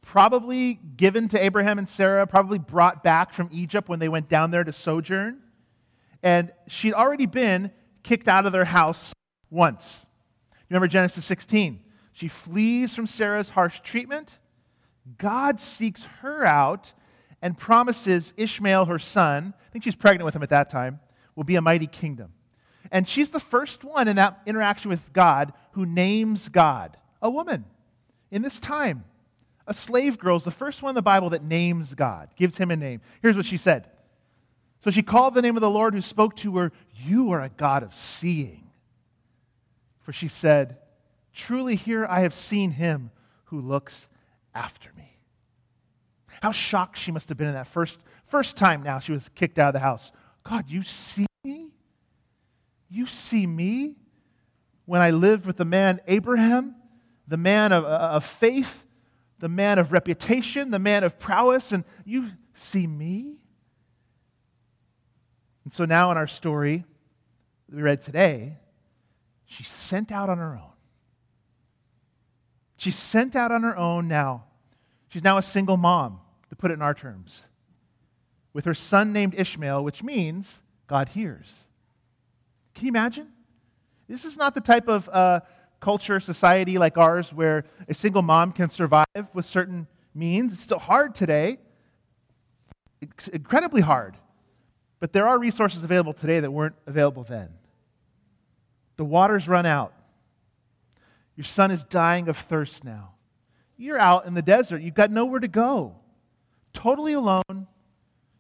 probably 0.04 0.76
given 0.98 1.28
to 1.30 1.44
Abraham 1.44 1.80
and 1.80 1.90
Sarah, 1.90 2.28
probably 2.28 2.60
brought 2.60 3.04
back 3.04 3.32
from 3.32 3.50
Egypt 3.52 3.90
when 3.90 4.00
they 4.00 4.10
went 4.10 4.30
down 4.30 4.52
there 4.52 4.64
to 4.64 4.72
sojourn. 4.72 5.40
And 6.22 6.52
she'd 6.68 6.94
already 6.94 7.26
been 7.26 7.72
kicked 8.04 8.28
out 8.28 8.46
of 8.46 8.52
their 8.52 8.66
house 8.66 9.14
once. 9.50 10.06
You 10.52 10.66
remember 10.70 10.88
Genesis 10.88 11.26
16? 11.26 11.80
She 12.12 12.28
flees 12.28 12.94
from 12.94 13.08
Sarah's 13.08 13.50
harsh 13.50 13.80
treatment. 13.80 14.40
God 15.18 15.60
seeks 15.60 16.04
her 16.22 16.46
out 16.46 16.94
and 17.44 17.58
promises 17.58 18.32
Ishmael, 18.38 18.86
her 18.86 18.98
son, 18.98 19.54
I 19.60 19.70
think 19.72 19.84
she's 19.84 19.96
pregnant 19.96 20.24
with 20.24 20.34
him 20.34 20.44
at 20.44 20.50
that 20.52 20.70
time, 20.70 21.02
will 21.36 21.44
be 21.44 21.58
a 21.58 21.62
mighty 21.62 21.88
kingdom. 21.88 22.32
And 22.90 23.06
she's 23.08 23.32
the 23.32 23.40
first 23.40 23.84
one 23.84 24.08
in 24.08 24.16
that 24.16 24.40
interaction 24.46 24.90
with 24.90 25.12
God 25.12 25.52
who 25.74 25.86
names 25.86 26.48
God, 26.48 26.96
a 27.22 27.30
woman, 27.30 27.66
in 28.32 28.42
this 28.42 28.62
time. 28.62 29.04
A 29.68 29.74
slave 29.74 30.18
girl 30.18 30.38
is 30.38 30.46
the 30.46 30.52
first 30.52 30.82
one 30.82 30.92
in 30.92 30.96
the 30.96 31.02
Bible 31.02 31.32
that 31.32 31.44
names 31.44 31.94
God, 31.94 32.30
gives 32.38 32.58
him 32.58 32.72
a 32.72 32.78
name. 32.78 33.02
Here's 33.22 33.36
what 33.36 33.46
she 33.46 33.58
said. 33.58 33.90
So 34.82 34.90
she 34.90 35.04
called 35.04 35.34
the 35.34 35.42
name 35.42 35.58
of 35.58 35.62
the 35.62 35.70
Lord 35.70 35.94
who 35.94 36.02
spoke 36.02 36.38
to 36.38 36.56
her, 36.58 36.72
You 36.96 37.32
are 37.32 37.42
a 37.42 37.50
God 37.50 37.84
of 37.84 37.94
seeing. 37.94 38.70
For 40.02 40.14
she 40.14 40.30
said, 40.30 40.78
Truly 41.34 41.76
here 41.76 42.06
I 42.06 42.22
have 42.22 42.34
seen 42.34 42.72
him 42.72 43.12
who 43.46 43.60
looks 43.60 44.08
after 44.56 44.92
me. 44.98 45.13
How 46.44 46.52
shocked 46.52 46.98
she 46.98 47.14
must 47.14 47.30
have 47.30 47.38
been 47.38 47.48
in 47.48 47.54
that 47.54 47.68
first, 47.68 48.04
first 48.28 48.58
time 48.58 48.84
now 48.84 49.00
she 49.00 49.14
was 49.14 49.30
kicked 49.30 49.58
out 49.60 49.70
of 49.70 49.74
the 49.76 49.80
house. 49.80 50.12
God, 50.44 50.66
you 50.68 50.84
see 50.84 51.26
me? 51.46 51.72
You 52.90 53.08
see 53.08 53.48
me? 53.48 53.96
When 54.84 55.00
I 55.00 55.12
lived 55.12 55.46
with 55.46 55.56
the 55.56 55.64
man 55.64 56.02
Abraham, 56.06 56.76
the 57.30 57.38
man 57.38 57.72
of, 57.72 57.86
uh, 57.86 57.88
of 57.88 58.26
faith, 58.26 58.84
the 59.40 59.48
man 59.48 59.80
of 59.80 59.94
reputation, 59.94 60.70
the 60.70 60.80
man 60.80 61.06
of 61.06 61.18
prowess, 61.18 61.72
and 61.72 61.86
you 62.04 62.28
see 62.56 62.88
me? 62.88 63.38
And 65.64 65.74
so 65.74 65.86
now 65.86 66.12
in 66.12 66.18
our 66.18 66.28
story 66.28 66.84
that 67.70 67.76
we 67.78 67.82
read 67.82 68.02
today, 68.02 68.58
she's 69.46 69.70
sent 69.70 70.12
out 70.12 70.30
on 70.30 70.40
her 70.40 70.56
own. 70.56 70.74
She's 72.76 72.98
sent 72.98 73.34
out 73.38 73.54
on 73.54 73.64
her 73.64 73.78
own 73.78 74.10
now. 74.10 74.44
She's 75.08 75.24
now 75.24 75.38
a 75.38 75.42
single 75.42 75.78
mom, 75.78 76.20
to 76.54 76.62
put 76.62 76.70
it 76.70 76.76
in 76.76 76.84
our 76.84 76.94
terms, 76.94 77.46
with 78.54 78.66
her 78.66 78.76
son 78.76 79.12
named 79.12 79.34
Ishmael, 79.36 79.84
which 79.84 80.04
means 80.04 80.62
God 80.86 81.10
hears. 81.10 81.48
Can 82.76 82.86
you 82.86 82.90
imagine? 82.90 83.28
This 84.08 84.24
is 84.24 84.38
not 84.38 84.54
the 84.54 84.62
type 84.62 84.88
of 84.88 85.10
uh, 85.10 85.40
culture, 85.80 86.20
society 86.20 86.78
like 86.78 86.96
ours 86.96 87.34
where 87.34 87.66
a 87.90 87.94
single 87.96 88.22
mom 88.22 88.52
can 88.52 88.70
survive 88.70 89.06
with 89.34 89.46
certain 89.46 89.88
means. 90.14 90.54
It's 90.54 90.62
still 90.62 90.78
hard 90.78 91.16
today, 91.16 91.58
it's 93.02 93.30
incredibly 93.30 93.82
hard. 93.82 94.16
But 95.00 95.12
there 95.12 95.28
are 95.28 95.40
resources 95.40 95.84
available 95.84 96.14
today 96.14 96.40
that 96.40 96.52
weren't 96.52 96.76
available 96.86 97.24
then. 97.24 97.50
The 98.98 99.06
water's 99.06 99.48
run 99.48 99.66
out. 99.66 99.92
Your 101.36 101.46
son 101.46 101.72
is 101.72 101.84
dying 101.86 102.30
of 102.30 102.38
thirst 102.38 102.84
now. 102.84 103.16
You're 103.76 103.98
out 103.98 104.28
in 104.28 104.36
the 104.36 104.44
desert. 104.44 104.84
You've 104.84 104.94
got 104.94 105.10
nowhere 105.10 105.40
to 105.40 105.48
go. 105.48 105.96
Totally 106.74 107.14
alone, 107.14 107.68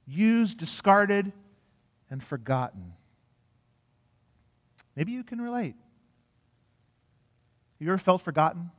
used, 0.06 0.58
discarded, 0.58 1.32
and 2.10 2.24
forgotten. 2.24 2.94
Maybe 4.96 5.12
you 5.12 5.24
can 5.24 5.42
relate. 5.42 5.76
Have 7.80 7.86
you 7.86 7.88
ever 7.90 7.98
felt 7.98 8.22
forgotten? 8.22 8.72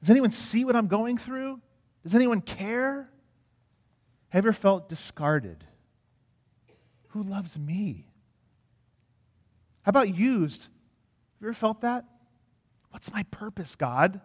Does 0.00 0.10
anyone 0.10 0.32
see 0.32 0.64
what 0.64 0.74
I'm 0.74 0.88
going 0.88 1.18
through? 1.18 1.60
Does 2.02 2.14
anyone 2.14 2.40
care? 2.40 3.10
Have 4.30 4.44
you 4.44 4.48
ever 4.48 4.52
felt 4.52 4.88
discarded? 4.88 5.64
Who 7.08 7.22
loves 7.22 7.58
me? 7.58 8.06
How 9.82 9.90
about 9.90 10.14
used? 10.14 10.62
Have 10.62 10.70
you 11.42 11.48
ever 11.48 11.54
felt 11.54 11.82
that? 11.82 12.04
What's 12.90 13.12
my 13.12 13.22
purpose, 13.24 13.76
God? 13.76 14.20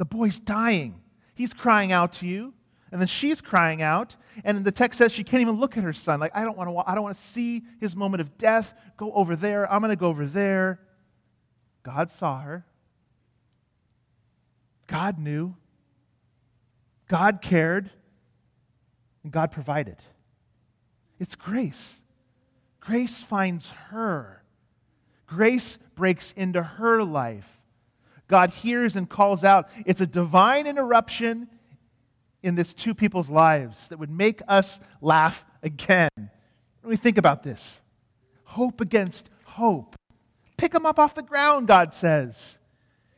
The 0.00 0.06
boy's 0.06 0.40
dying. 0.40 0.98
He's 1.34 1.52
crying 1.52 1.92
out 1.92 2.14
to 2.14 2.26
you, 2.26 2.54
and 2.90 2.98
then 2.98 3.06
she's 3.06 3.42
crying 3.42 3.82
out, 3.82 4.16
and 4.44 4.64
the 4.64 4.72
text 4.72 4.96
says 4.96 5.12
she 5.12 5.22
can't 5.22 5.42
even 5.42 5.60
look 5.60 5.76
at 5.76 5.84
her 5.84 5.92
son. 5.92 6.18
Like, 6.18 6.34
I 6.34 6.42
don't 6.42 6.56
want 6.56 6.70
to 6.70 6.90
I 6.90 6.94
don't 6.94 7.04
want 7.04 7.18
to 7.18 7.22
see 7.22 7.64
his 7.80 7.94
moment 7.94 8.22
of 8.22 8.38
death. 8.38 8.72
Go 8.96 9.12
over 9.12 9.36
there. 9.36 9.70
I'm 9.70 9.82
going 9.82 9.90
to 9.90 9.96
go 9.96 10.06
over 10.06 10.24
there. 10.24 10.80
God 11.82 12.10
saw 12.10 12.40
her. 12.40 12.64
God 14.86 15.18
knew. 15.18 15.54
God 17.06 17.42
cared. 17.42 17.90
And 19.22 19.30
God 19.30 19.52
provided. 19.52 19.98
It's 21.18 21.34
grace. 21.34 22.00
Grace 22.80 23.22
finds 23.22 23.68
her. 23.90 24.42
Grace 25.26 25.76
breaks 25.94 26.32
into 26.38 26.62
her 26.62 27.04
life. 27.04 27.59
God 28.30 28.50
hears 28.50 28.94
and 28.94 29.10
calls 29.10 29.42
out. 29.42 29.68
It's 29.84 30.00
a 30.00 30.06
divine 30.06 30.68
interruption 30.68 31.48
in 32.44 32.54
this 32.54 32.72
two 32.72 32.94
people's 32.94 33.28
lives 33.28 33.88
that 33.88 33.98
would 33.98 34.08
make 34.08 34.40
us 34.46 34.78
laugh 35.00 35.44
again. 35.64 36.08
When 36.16 36.30
we 36.90 36.96
think 36.96 37.18
about 37.18 37.42
this, 37.42 37.80
hope 38.44 38.80
against 38.80 39.28
hope. 39.42 39.96
Pick 40.56 40.70
them 40.70 40.86
up 40.86 41.00
off 41.00 41.16
the 41.16 41.22
ground, 41.22 41.66
God 41.66 41.92
says. 41.92 42.56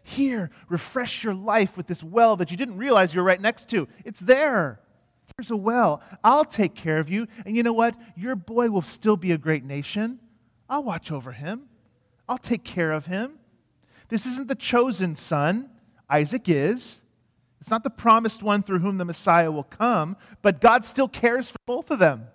Here, 0.03 0.51
refresh 0.71 1.23
your 1.23 1.35
life 1.35 1.77
with 1.77 1.87
this 1.87 2.03
well 2.03 2.37
that 2.39 2.51
you 2.51 2.57
didn't 2.57 2.79
realize 2.79 3.15
you 3.15 3.21
were 3.21 3.27
right 3.27 3.41
next 3.41 3.69
to. 3.69 3.87
It's 4.07 4.19
there. 4.19 4.81
Here's 5.37 5.51
a 5.51 5.57
well. 5.57 6.03
I'll 6.25 6.47
take 6.47 6.75
care 6.75 6.99
of 6.99 7.11
you. 7.11 7.29
And 7.45 7.55
you 7.55 7.63
know 7.63 7.75
what? 7.75 7.95
Your 8.17 8.35
boy 8.35 8.71
will 8.71 8.83
still 8.83 9.19
be 9.19 9.33
a 9.33 9.39
great 9.39 9.63
nation. 9.63 10.19
I'll 10.71 10.83
watch 10.83 11.13
over 11.13 11.33
him, 11.33 11.69
I'll 12.27 12.39
take 12.39 12.65
care 12.65 12.93
of 12.93 13.05
him. 13.05 13.33
This 14.13 14.27
isn't 14.27 14.47
the 14.47 14.55
chosen 14.55 15.17
son, 15.17 15.71
Isaac 16.07 16.47
is. 16.47 16.99
It's 17.63 17.71
not 17.71 17.83
the 17.83 17.89
promised 17.89 18.43
one 18.43 18.63
through 18.63 18.81
whom 18.81 18.99
the 18.99 19.07
Messiah 19.07 19.51
will 19.51 19.63
come, 19.63 20.19
but 20.43 20.61
God 20.61 20.85
still 20.85 21.09
cares 21.09 21.49
for 21.49 21.57
both 21.65 21.91
of 21.91 21.99
them. 21.99 22.27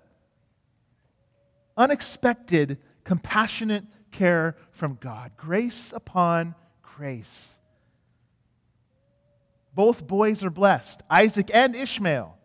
Unexpected, 1.77 2.79
compassionate 3.03 3.83
care 4.09 4.57
from 4.71 4.97
God. 4.99 5.33
Grace 5.37 5.93
upon 5.95 6.55
grace. 6.81 7.49
Both 9.75 10.07
boys 10.07 10.43
are 10.43 10.49
blessed, 10.49 11.03
Isaac 11.11 11.51
and 11.53 11.75
Ishmael. 11.75 12.35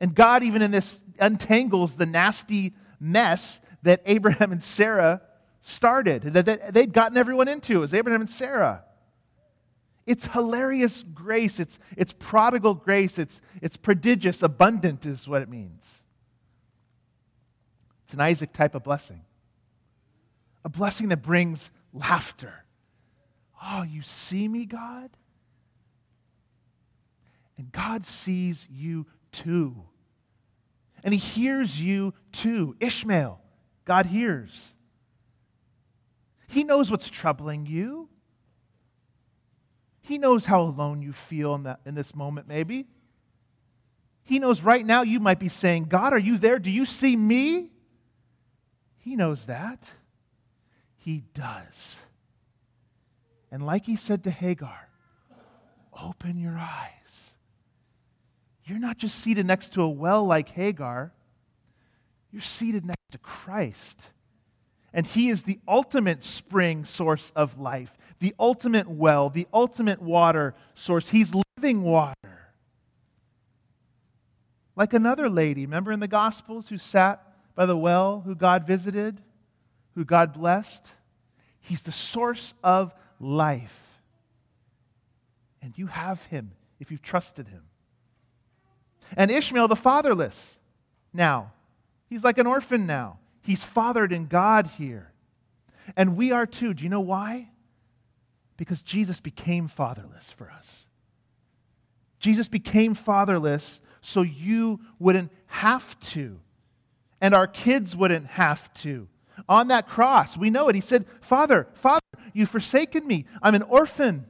And 0.00 0.14
God, 0.14 0.44
even 0.44 0.62
in 0.62 0.70
this, 0.70 0.98
untangles 1.18 1.94
the 1.94 2.06
nasty 2.06 2.72
mess 2.98 3.60
that 3.82 4.00
Abraham 4.06 4.50
and 4.50 4.64
Sarah 4.64 5.20
started, 5.60 6.22
that 6.22 6.72
they'd 6.74 6.92
gotten 6.92 7.16
everyone 7.16 7.48
into. 7.48 7.80
Was 7.80 7.94
Abraham 7.94 8.22
and 8.22 8.30
Sarah. 8.30 8.84
It's 10.06 10.26
hilarious 10.26 11.04
grace. 11.14 11.60
It's, 11.60 11.78
it's 11.96 12.12
prodigal 12.12 12.74
grace. 12.74 13.18
It's, 13.18 13.40
it's 13.62 13.76
prodigious, 13.76 14.42
abundant 14.42 15.06
is 15.06 15.28
what 15.28 15.42
it 15.42 15.48
means. 15.48 15.84
It's 18.04 18.14
an 18.14 18.20
Isaac 18.20 18.52
type 18.52 18.74
of 18.74 18.82
blessing. 18.82 19.20
A 20.64 20.68
blessing 20.68 21.08
that 21.08 21.22
brings 21.22 21.70
laughter. 21.92 22.52
Oh, 23.62 23.82
you 23.82 24.02
see 24.02 24.48
me, 24.48 24.66
God? 24.66 25.10
And 27.56 27.70
God 27.70 28.06
sees 28.06 28.66
you 28.70 29.06
too. 29.32 29.76
And 31.04 31.14
he 31.14 31.20
hears 31.20 31.80
you 31.80 32.14
too. 32.32 32.74
Ishmael, 32.80 33.40
God 33.84 34.06
hears. 34.06 34.74
He 36.50 36.64
knows 36.64 36.90
what's 36.90 37.08
troubling 37.08 37.64
you. 37.64 38.08
He 40.00 40.18
knows 40.18 40.44
how 40.44 40.62
alone 40.62 41.00
you 41.00 41.12
feel 41.12 41.54
in, 41.54 41.62
that, 41.62 41.78
in 41.86 41.94
this 41.94 42.12
moment, 42.12 42.48
maybe. 42.48 42.88
He 44.24 44.40
knows 44.40 44.60
right 44.60 44.84
now 44.84 45.02
you 45.02 45.20
might 45.20 45.38
be 45.38 45.48
saying, 45.48 45.84
God, 45.84 46.12
are 46.12 46.18
you 46.18 46.38
there? 46.38 46.58
Do 46.58 46.70
you 46.72 46.84
see 46.84 47.14
me? 47.14 47.70
He 48.98 49.14
knows 49.14 49.46
that. 49.46 49.88
He 50.96 51.22
does. 51.34 51.98
And 53.52 53.64
like 53.64 53.84
he 53.84 53.94
said 53.94 54.24
to 54.24 54.30
Hagar, 54.32 54.88
open 56.02 56.36
your 56.36 56.58
eyes. 56.58 56.90
You're 58.64 58.80
not 58.80 58.98
just 58.98 59.20
seated 59.20 59.46
next 59.46 59.74
to 59.74 59.82
a 59.82 59.88
well 59.88 60.26
like 60.26 60.48
Hagar, 60.48 61.12
you're 62.32 62.42
seated 62.42 62.84
next 62.84 63.12
to 63.12 63.18
Christ. 63.18 64.00
And 64.92 65.06
He 65.06 65.28
is 65.28 65.42
the 65.42 65.58
ultimate 65.68 66.24
spring 66.24 66.84
source 66.84 67.32
of 67.36 67.58
life, 67.58 67.96
the 68.18 68.34
ultimate 68.38 68.88
well, 68.88 69.30
the 69.30 69.46
ultimate 69.52 70.02
water 70.02 70.54
source. 70.74 71.08
He's 71.08 71.32
living 71.56 71.82
water. 71.82 72.14
Like 74.76 74.94
another 74.94 75.28
lady, 75.28 75.66
remember 75.66 75.92
in 75.92 76.00
the 76.00 76.08
Gospels, 76.08 76.68
who 76.68 76.78
sat 76.78 77.22
by 77.54 77.66
the 77.66 77.76
well, 77.76 78.22
who 78.24 78.34
God 78.34 78.66
visited, 78.66 79.20
who 79.94 80.04
God 80.04 80.32
blessed? 80.32 80.86
He's 81.60 81.82
the 81.82 81.92
source 81.92 82.54
of 82.64 82.94
life. 83.18 84.00
And 85.62 85.76
you 85.76 85.86
have 85.86 86.24
Him 86.24 86.52
if 86.80 86.90
you've 86.90 87.02
trusted 87.02 87.46
Him. 87.46 87.62
And 89.16 89.30
Ishmael, 89.30 89.68
the 89.68 89.76
fatherless, 89.76 90.58
now. 91.12 91.52
He's 92.08 92.24
like 92.24 92.38
an 92.38 92.46
orphan 92.46 92.86
now. 92.86 93.19
He's 93.42 93.64
fathered 93.64 94.12
in 94.12 94.26
God 94.26 94.66
here. 94.66 95.12
And 95.96 96.16
we 96.16 96.32
are 96.32 96.46
too. 96.46 96.74
Do 96.74 96.84
you 96.84 96.90
know 96.90 97.00
why? 97.00 97.48
Because 98.56 98.82
Jesus 98.82 99.20
became 99.20 99.68
fatherless 99.68 100.30
for 100.36 100.50
us. 100.50 100.86
Jesus 102.18 102.48
became 102.48 102.94
fatherless 102.94 103.80
so 104.02 104.22
you 104.22 104.80
wouldn't 104.98 105.32
have 105.46 105.98
to. 106.00 106.38
And 107.20 107.34
our 107.34 107.46
kids 107.46 107.96
wouldn't 107.96 108.26
have 108.26 108.72
to. 108.74 109.08
On 109.48 109.68
that 109.68 109.88
cross, 109.88 110.36
we 110.36 110.50
know 110.50 110.68
it. 110.68 110.74
He 110.74 110.80
said, 110.80 111.06
Father, 111.22 111.66
Father, 111.74 112.00
you've 112.34 112.50
forsaken 112.50 113.06
me. 113.06 113.24
I'm 113.42 113.54
an 113.54 113.62
orphan. 113.62 114.26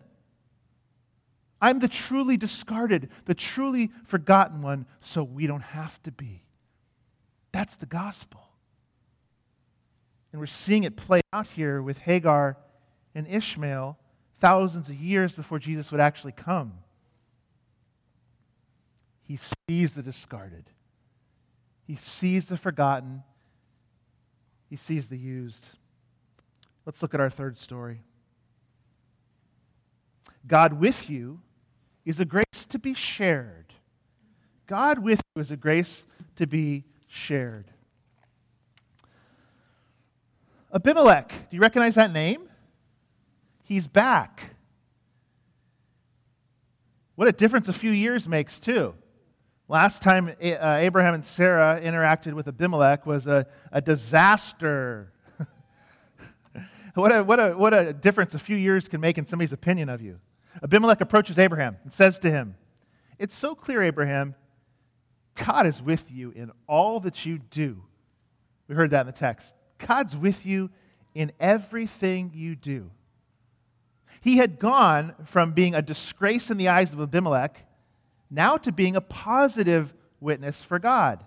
I'm 1.60 1.78
the 1.78 1.88
truly 1.88 2.36
discarded, 2.36 3.10
the 3.26 3.34
truly 3.34 3.90
forgotten 4.04 4.62
one, 4.62 4.86
so 5.00 5.22
we 5.22 5.46
don't 5.46 5.60
have 5.60 6.00
to 6.04 6.12
be. 6.12 6.42
That's 7.52 7.74
the 7.76 7.86
gospel. 7.86 8.40
And 10.32 10.40
we're 10.40 10.46
seeing 10.46 10.84
it 10.84 10.96
play 10.96 11.20
out 11.32 11.46
here 11.46 11.82
with 11.82 11.98
Hagar 11.98 12.56
and 13.14 13.26
Ishmael 13.26 13.98
thousands 14.40 14.88
of 14.88 14.94
years 14.94 15.34
before 15.34 15.58
Jesus 15.58 15.90
would 15.90 16.00
actually 16.00 16.32
come. 16.32 16.72
He 19.22 19.38
sees 19.68 19.92
the 19.92 20.02
discarded, 20.02 20.64
he 21.86 21.96
sees 21.96 22.48
the 22.48 22.56
forgotten, 22.56 23.22
he 24.68 24.76
sees 24.76 25.08
the 25.08 25.18
used. 25.18 25.68
Let's 26.86 27.02
look 27.02 27.14
at 27.14 27.20
our 27.20 27.30
third 27.30 27.58
story. 27.58 28.02
God 30.46 30.72
with 30.72 31.10
you 31.10 31.40
is 32.04 32.20
a 32.20 32.24
grace 32.24 32.66
to 32.70 32.78
be 32.78 32.94
shared. 32.94 33.72
God 34.66 34.98
with 34.98 35.20
you 35.34 35.42
is 35.42 35.50
a 35.50 35.56
grace 35.56 36.04
to 36.36 36.46
be 36.46 36.84
shared. 37.08 37.66
Abimelech, 40.72 41.28
do 41.50 41.56
you 41.56 41.60
recognize 41.60 41.96
that 41.96 42.12
name? 42.12 42.48
He's 43.64 43.88
back. 43.88 44.54
What 47.16 47.28
a 47.28 47.32
difference 47.32 47.68
a 47.68 47.72
few 47.72 47.90
years 47.90 48.28
makes, 48.28 48.60
too. 48.60 48.94
Last 49.68 50.02
time 50.02 50.28
uh, 50.28 50.78
Abraham 50.80 51.14
and 51.14 51.24
Sarah 51.24 51.80
interacted 51.82 52.32
with 52.32 52.48
Abimelech 52.48 53.06
was 53.06 53.26
a, 53.26 53.46
a 53.70 53.80
disaster. 53.80 55.12
what, 56.94 57.12
a, 57.14 57.22
what, 57.22 57.38
a, 57.38 57.52
what 57.52 57.74
a 57.74 57.92
difference 57.92 58.34
a 58.34 58.38
few 58.38 58.56
years 58.56 58.88
can 58.88 59.00
make 59.00 59.18
in 59.18 59.26
somebody's 59.26 59.52
opinion 59.52 59.88
of 59.88 60.00
you. 60.00 60.18
Abimelech 60.62 61.00
approaches 61.00 61.38
Abraham 61.38 61.76
and 61.84 61.92
says 61.92 62.18
to 62.20 62.30
him, 62.30 62.56
It's 63.18 63.36
so 63.36 63.54
clear, 63.54 63.82
Abraham, 63.82 64.34
God 65.36 65.66
is 65.66 65.80
with 65.80 66.10
you 66.10 66.32
in 66.32 66.50
all 66.66 67.00
that 67.00 67.24
you 67.24 67.38
do. 67.38 67.82
We 68.66 68.74
heard 68.74 68.90
that 68.90 69.02
in 69.02 69.06
the 69.06 69.12
text. 69.12 69.54
God's 69.86 70.16
with 70.16 70.44
you 70.46 70.70
in 71.14 71.32
everything 71.40 72.32
you 72.34 72.54
do. 72.54 72.90
He 74.20 74.36
had 74.36 74.58
gone 74.58 75.14
from 75.26 75.52
being 75.52 75.74
a 75.74 75.82
disgrace 75.82 76.50
in 76.50 76.56
the 76.56 76.68
eyes 76.68 76.92
of 76.92 77.00
Abimelech 77.00 77.58
now 78.30 78.56
to 78.58 78.72
being 78.72 78.96
a 78.96 79.00
positive 79.00 79.92
witness 80.20 80.62
for 80.62 80.78
God. 80.78 81.24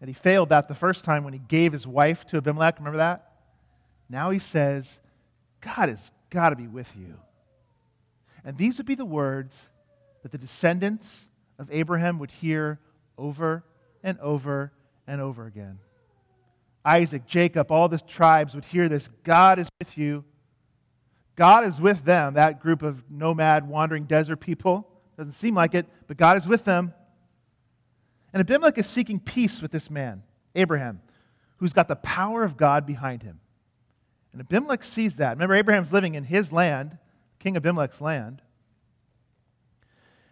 And 0.00 0.08
he 0.08 0.14
failed 0.14 0.50
that 0.50 0.68
the 0.68 0.74
first 0.74 1.04
time 1.04 1.24
when 1.24 1.32
he 1.32 1.40
gave 1.40 1.72
his 1.72 1.86
wife 1.86 2.24
to 2.26 2.36
Abimelech. 2.36 2.78
Remember 2.78 2.98
that? 2.98 3.32
Now 4.08 4.30
he 4.30 4.38
says, 4.38 4.86
God 5.60 5.88
has 5.88 6.12
got 6.30 6.50
to 6.50 6.56
be 6.56 6.68
with 6.68 6.92
you. 6.96 7.14
And 8.44 8.56
these 8.56 8.78
would 8.78 8.86
be 8.86 8.94
the 8.94 9.04
words 9.04 9.60
that 10.22 10.32
the 10.32 10.38
descendants 10.38 11.08
of 11.58 11.68
Abraham 11.72 12.18
would 12.18 12.30
hear 12.30 12.78
over 13.18 13.64
and 14.02 14.18
over 14.20 14.72
and 15.06 15.20
over 15.20 15.46
again. 15.46 15.78
Isaac, 16.86 17.26
Jacob, 17.26 17.72
all 17.72 17.88
the 17.88 17.98
tribes 17.98 18.54
would 18.54 18.64
hear 18.64 18.88
this 18.88 19.10
God 19.24 19.58
is 19.58 19.68
with 19.80 19.98
you. 19.98 20.24
God 21.34 21.66
is 21.66 21.80
with 21.80 22.04
them, 22.04 22.34
that 22.34 22.60
group 22.60 22.82
of 22.82 23.10
nomad, 23.10 23.68
wandering 23.68 24.04
desert 24.04 24.36
people. 24.36 24.88
Doesn't 25.18 25.32
seem 25.32 25.54
like 25.54 25.74
it, 25.74 25.86
but 26.06 26.16
God 26.16 26.38
is 26.38 26.46
with 26.46 26.64
them. 26.64 26.94
And 28.32 28.40
Abimelech 28.40 28.78
is 28.78 28.86
seeking 28.86 29.18
peace 29.18 29.60
with 29.60 29.72
this 29.72 29.90
man, 29.90 30.22
Abraham, 30.54 31.00
who's 31.56 31.72
got 31.72 31.88
the 31.88 31.96
power 31.96 32.44
of 32.44 32.56
God 32.56 32.86
behind 32.86 33.22
him. 33.22 33.40
And 34.32 34.40
Abimelech 34.40 34.84
sees 34.84 35.16
that. 35.16 35.30
Remember, 35.30 35.54
Abraham's 35.54 35.92
living 35.92 36.14
in 36.14 36.22
his 36.22 36.52
land, 36.52 36.96
King 37.40 37.56
Abimelech's 37.56 38.00
land. 38.00 38.42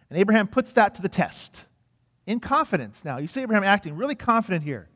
And 0.09 0.17
Abraham 0.17 0.47
puts 0.47 0.71
that 0.73 0.95
to 0.95 1.01
the 1.01 1.09
test 1.09 1.65
in 2.25 2.39
confidence 2.39 3.03
now. 3.03 3.17
You 3.17 3.27
see 3.27 3.41
Abraham 3.41 3.63
acting 3.63 3.95
really 3.95 4.15
confident 4.15 4.63
here, 4.63 4.87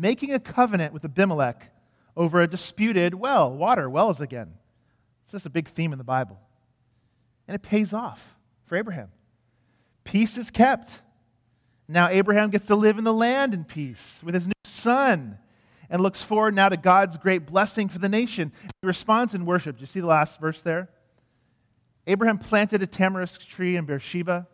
making 0.00 0.32
a 0.32 0.40
covenant 0.40 0.94
with 0.94 1.04
Abimelech 1.04 1.70
over 2.16 2.40
a 2.40 2.46
disputed 2.46 3.14
well, 3.14 3.52
water, 3.52 3.88
wells 3.88 4.20
again. 4.20 4.54
It's 5.24 5.32
just 5.32 5.46
a 5.46 5.50
big 5.50 5.68
theme 5.68 5.92
in 5.92 5.98
the 5.98 6.04
Bible. 6.04 6.40
And 7.46 7.54
it 7.54 7.62
pays 7.62 7.92
off 7.92 8.36
for 8.66 8.76
Abraham. 8.76 9.08
Peace 10.04 10.38
is 10.38 10.50
kept. 10.50 11.02
Now 11.86 12.08
Abraham 12.08 12.50
gets 12.50 12.66
to 12.66 12.76
live 12.76 12.98
in 12.98 13.04
the 13.04 13.12
land 13.12 13.52
in 13.52 13.64
peace 13.64 14.20
with 14.22 14.34
his 14.34 14.46
new 14.46 14.52
son 14.64 15.38
and 15.90 16.02
looks 16.02 16.22
forward 16.22 16.54
now 16.54 16.68
to 16.68 16.76
God's 16.76 17.16
great 17.16 17.46
blessing 17.46 17.88
for 17.88 17.98
the 17.98 18.08
nation. 18.08 18.52
He 18.62 18.86
responds 18.86 19.34
in 19.34 19.44
worship. 19.44 19.76
Do 19.76 19.80
you 19.80 19.86
see 19.86 20.00
the 20.00 20.06
last 20.06 20.40
verse 20.40 20.62
there? 20.62 20.88
Abraham 22.06 22.38
planted 22.38 22.82
a 22.82 22.86
tamarisk 22.86 23.44
tree 23.44 23.76
in 23.76 23.84
Beersheba 23.84 24.46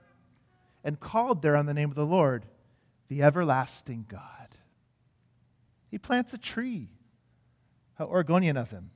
and 0.83 0.99
called 0.99 1.43
there 1.43 1.57
on 1.57 1.67
the 1.67 1.75
name 1.75 1.91
of 1.91 1.97
the 1.97 2.07
Lord, 2.07 2.45
the 3.09 3.23
everlasting 3.23 4.07
God. 4.09 4.46
He 5.91 5.99
plants 5.99 6.33
a 6.33 6.39
tree. 6.39 6.89
How 7.95 8.07
Oregonian 8.07 8.57
of 8.57 8.71
him. 8.71 8.91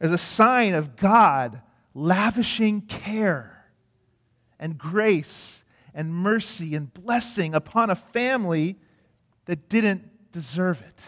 As 0.00 0.10
a 0.10 0.18
sign 0.18 0.74
of 0.74 0.96
God 0.96 1.60
lavishing 1.92 2.82
care 2.82 3.66
and 4.58 4.78
grace 4.78 5.62
and 5.92 6.14
mercy 6.14 6.74
and 6.74 6.92
blessing 6.94 7.54
upon 7.54 7.90
a 7.90 7.94
family 7.94 8.76
that 9.46 9.68
didn't 9.68 10.32
deserve 10.32 10.80
it. 10.80 11.02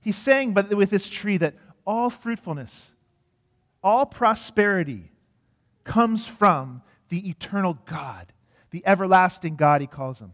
He's 0.00 0.16
saying 0.16 0.52
but 0.52 0.68
with 0.74 0.90
this 0.90 1.08
tree 1.08 1.38
that 1.38 1.54
all 1.86 2.10
fruitfulness, 2.10 2.90
all 3.82 4.06
prosperity, 4.06 5.10
comes 5.84 6.26
from 6.26 6.82
the 7.08 7.28
eternal 7.30 7.78
God, 7.86 8.32
the 8.70 8.86
everlasting 8.86 9.56
God, 9.56 9.80
he 9.80 9.86
calls 9.86 10.18
him. 10.18 10.32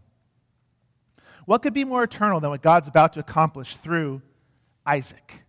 What 1.47 1.61
could 1.61 1.73
be 1.73 1.85
more 1.85 2.03
eternal 2.03 2.41
than 2.41 2.49
what 2.49 2.61
God's 2.61 2.87
about 2.87 3.13
to 3.13 3.21
accomplish 3.21 3.77
through 3.77 4.21
Isaac? 4.85 5.43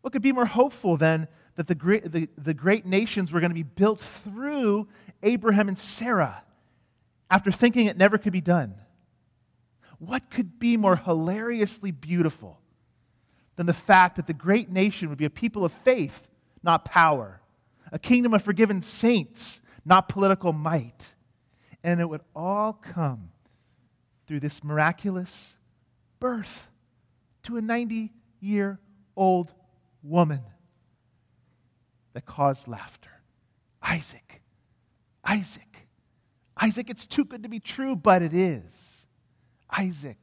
What 0.00 0.14
could 0.14 0.22
be 0.22 0.30
more 0.30 0.46
hopeful 0.46 0.96
than 0.96 1.26
that 1.56 1.66
the 1.66 1.74
great, 1.74 2.10
the, 2.10 2.28
the 2.38 2.54
great 2.54 2.86
nations 2.86 3.32
were 3.32 3.40
going 3.40 3.50
to 3.50 3.54
be 3.54 3.64
built 3.64 4.00
through 4.00 4.86
Abraham 5.22 5.68
and 5.68 5.76
Sarah 5.78 6.42
after 7.28 7.50
thinking 7.50 7.86
it 7.86 7.98
never 7.98 8.16
could 8.16 8.32
be 8.32 8.40
done? 8.40 8.76
What 9.98 10.30
could 10.30 10.58
be 10.58 10.76
more 10.76 10.94
hilariously 10.94 11.90
beautiful 11.90 12.60
than 13.56 13.66
the 13.66 13.74
fact 13.74 14.16
that 14.16 14.28
the 14.28 14.34
great 14.34 14.70
nation 14.70 15.08
would 15.08 15.18
be 15.18 15.24
a 15.24 15.30
people 15.30 15.64
of 15.64 15.72
faith, 15.72 16.28
not 16.62 16.84
power? 16.84 17.40
a 17.92 17.98
kingdom 17.98 18.34
of 18.34 18.42
forgiven 18.42 18.82
saints, 18.82 19.60
not 19.84 20.08
political 20.08 20.52
might. 20.52 21.14
And 21.82 22.00
it 22.00 22.08
would 22.08 22.22
all 22.34 22.72
come 22.72 23.30
through 24.26 24.40
this 24.40 24.62
miraculous 24.64 25.54
birth 26.20 26.68
to 27.44 27.56
a 27.56 27.60
90 27.60 28.12
year 28.40 28.78
old 29.16 29.52
woman 30.02 30.42
that 32.12 32.24
caused 32.26 32.68
laughter. 32.68 33.10
Isaac. 33.82 34.42
Isaac. 35.24 35.88
Isaac, 36.60 36.90
it's 36.90 37.06
too 37.06 37.24
good 37.24 37.42
to 37.42 37.48
be 37.48 37.60
true, 37.60 37.94
but 37.94 38.22
it 38.22 38.32
is. 38.32 38.64
Isaac. 39.70 40.18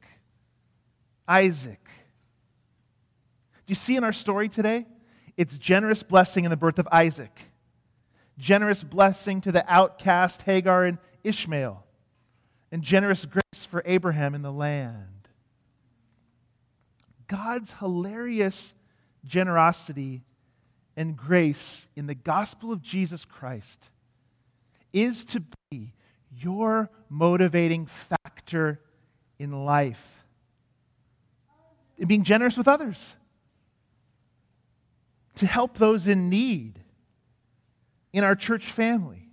Isaac. 1.28 1.84
Do 3.66 3.70
you 3.70 3.74
see 3.74 3.96
in 3.96 4.04
our 4.04 4.12
story 4.12 4.48
today? 4.48 4.86
It's 5.36 5.56
generous 5.56 6.02
blessing 6.02 6.44
in 6.44 6.50
the 6.50 6.56
birth 6.56 6.78
of 6.78 6.88
Isaac 6.90 7.40
generous 8.38 8.82
blessing 8.82 9.40
to 9.42 9.52
the 9.52 9.64
outcast 9.72 10.42
Hagar 10.42 10.84
and 10.84 10.98
Ishmael, 11.22 11.84
and 12.72 12.82
generous 12.82 13.24
grace 13.24 13.43
for 13.74 13.82
Abraham 13.86 14.36
in 14.36 14.42
the 14.42 14.52
land. 14.52 15.26
God's 17.26 17.72
hilarious 17.80 18.72
generosity 19.24 20.22
and 20.96 21.16
grace 21.16 21.84
in 21.96 22.06
the 22.06 22.14
gospel 22.14 22.70
of 22.70 22.82
Jesus 22.82 23.24
Christ 23.24 23.90
is 24.92 25.24
to 25.24 25.42
be 25.72 25.92
your 26.38 26.88
motivating 27.08 27.86
factor 27.86 28.80
in 29.40 29.64
life. 29.64 30.24
In 31.98 32.06
being 32.06 32.22
generous 32.22 32.56
with 32.56 32.68
others, 32.68 33.16
to 35.34 35.46
help 35.46 35.78
those 35.78 36.06
in 36.06 36.30
need, 36.30 36.78
in 38.12 38.22
our 38.22 38.36
church 38.36 38.70
family 38.70 39.28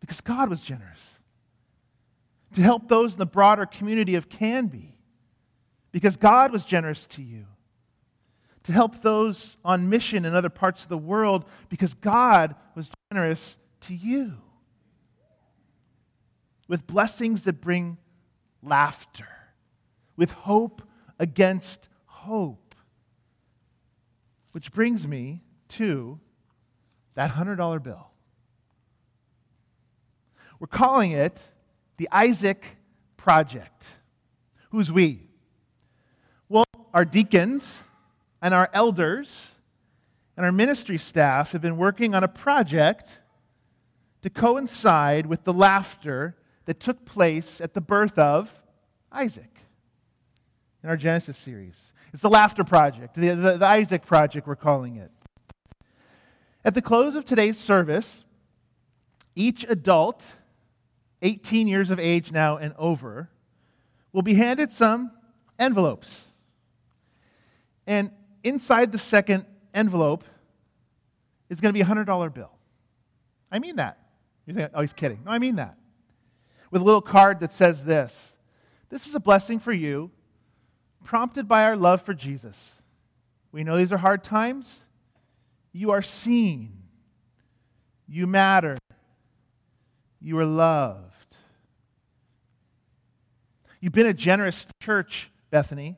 because 0.00 0.20
God 0.20 0.50
was 0.50 0.60
generous. 0.60 1.15
To 2.54 2.62
help 2.62 2.88
those 2.88 3.14
in 3.14 3.18
the 3.18 3.26
broader 3.26 3.66
community 3.66 4.14
of 4.14 4.28
Canby 4.28 4.96
because 5.92 6.16
God 6.16 6.52
was 6.52 6.64
generous 6.64 7.06
to 7.06 7.22
you. 7.22 7.46
To 8.64 8.72
help 8.72 9.00
those 9.02 9.56
on 9.64 9.88
mission 9.88 10.24
in 10.24 10.34
other 10.34 10.48
parts 10.48 10.82
of 10.82 10.88
the 10.88 10.98
world 10.98 11.44
because 11.68 11.94
God 11.94 12.54
was 12.74 12.90
generous 13.12 13.56
to 13.82 13.94
you. 13.94 14.32
With 16.68 16.86
blessings 16.86 17.44
that 17.44 17.60
bring 17.60 17.98
laughter, 18.62 19.28
with 20.16 20.30
hope 20.30 20.82
against 21.18 21.88
hope. 22.06 22.74
Which 24.52 24.72
brings 24.72 25.06
me 25.06 25.42
to 25.70 26.18
that 27.14 27.30
$100 27.30 27.82
bill. 27.82 28.10
We're 30.58 30.66
calling 30.66 31.12
it 31.12 31.40
the 31.96 32.08
Isaac 32.12 32.64
Project. 33.16 33.84
Who's 34.70 34.90
we? 34.92 35.22
Well, 36.48 36.64
our 36.92 37.04
deacons 37.04 37.74
and 38.42 38.52
our 38.54 38.68
elders 38.72 39.50
and 40.36 40.44
our 40.44 40.52
ministry 40.52 40.98
staff 40.98 41.52
have 41.52 41.62
been 41.62 41.76
working 41.76 42.14
on 42.14 42.22
a 42.22 42.28
project 42.28 43.20
to 44.22 44.30
coincide 44.30 45.26
with 45.26 45.44
the 45.44 45.52
laughter 45.52 46.36
that 46.66 46.80
took 46.80 47.04
place 47.04 47.60
at 47.60 47.74
the 47.74 47.80
birth 47.80 48.18
of 48.18 48.52
Isaac 49.10 49.56
in 50.82 50.88
our 50.90 50.96
Genesis 50.96 51.36
series. 51.38 51.92
It's 52.12 52.22
the 52.22 52.30
Laughter 52.30 52.64
Project, 52.64 53.14
the, 53.14 53.30
the, 53.30 53.56
the 53.58 53.66
Isaac 53.66 54.06
Project, 54.06 54.46
we're 54.46 54.56
calling 54.56 54.96
it. 54.96 55.10
At 56.64 56.74
the 56.74 56.82
close 56.82 57.14
of 57.14 57.24
today's 57.24 57.58
service, 57.58 58.24
each 59.34 59.64
adult, 59.68 60.24
18 61.22 61.68
years 61.68 61.90
of 61.90 61.98
age 61.98 62.32
now 62.32 62.56
and 62.58 62.74
over, 62.78 63.30
will 64.12 64.22
be 64.22 64.34
handed 64.34 64.72
some 64.72 65.10
envelopes. 65.58 66.24
And 67.86 68.10
inside 68.42 68.92
the 68.92 68.98
second 68.98 69.44
envelope 69.74 70.24
is 71.48 71.60
going 71.60 71.72
to 71.72 71.76
be 71.76 71.82
a 71.82 71.84
$100 71.84 72.34
bill. 72.34 72.50
I 73.50 73.58
mean 73.58 73.76
that. 73.76 73.98
You 74.46 74.54
think, 74.54 74.70
oh, 74.74 74.80
he's 74.80 74.92
kidding. 74.92 75.22
No, 75.24 75.30
I 75.30 75.38
mean 75.38 75.56
that. 75.56 75.76
With 76.70 76.82
a 76.82 76.84
little 76.84 77.00
card 77.00 77.40
that 77.40 77.54
says 77.54 77.84
this 77.84 78.14
This 78.88 79.06
is 79.06 79.14
a 79.14 79.20
blessing 79.20 79.58
for 79.58 79.72
you, 79.72 80.10
prompted 81.04 81.48
by 81.48 81.64
our 81.64 81.76
love 81.76 82.02
for 82.02 82.14
Jesus. 82.14 82.72
We 83.52 83.64
know 83.64 83.76
these 83.76 83.92
are 83.92 83.96
hard 83.96 84.22
times. 84.22 84.80
You 85.72 85.90
are 85.90 86.02
seen. 86.02 86.72
You 88.08 88.26
matter. 88.26 88.76
You 90.26 90.40
are 90.40 90.44
loved. 90.44 91.36
You've 93.80 93.92
been 93.92 94.08
a 94.08 94.12
generous 94.12 94.66
church, 94.80 95.30
Bethany. 95.50 95.96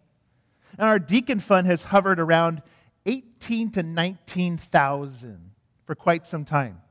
And 0.78 0.86
our 0.86 0.98
deacon 0.98 1.40
fund 1.40 1.66
has 1.66 1.82
hovered 1.82 2.20
around 2.20 2.60
18 3.06 3.70
to 3.70 3.82
19,000 3.82 5.50
for 5.86 5.94
quite 5.94 6.26
some 6.26 6.44
time. 6.44 6.82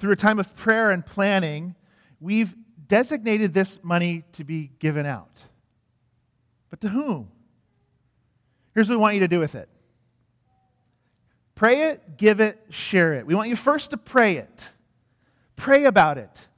Through 0.00 0.12
a 0.12 0.16
time 0.16 0.38
of 0.38 0.54
prayer 0.54 0.90
and 0.90 1.04
planning, 1.04 1.76
we've 2.20 2.54
designated 2.88 3.54
this 3.54 3.78
money 3.82 4.24
to 4.32 4.44
be 4.44 4.70
given 4.80 5.06
out. 5.06 5.42
But 6.68 6.82
to 6.82 6.90
whom? 6.90 7.30
Here's 8.74 8.86
what 8.86 8.96
we 8.96 9.00
want 9.00 9.14
you 9.14 9.20
to 9.20 9.28
do 9.28 9.38
with 9.38 9.54
it 9.54 9.70
pray 11.54 11.84
it, 11.88 12.18
give 12.18 12.40
it, 12.40 12.60
share 12.68 13.14
it. 13.14 13.24
We 13.24 13.34
want 13.34 13.48
you 13.48 13.56
first 13.56 13.92
to 13.92 13.96
pray 13.96 14.36
it, 14.36 14.68
pray 15.62 15.84
about 15.84 16.18
it. 16.18 16.48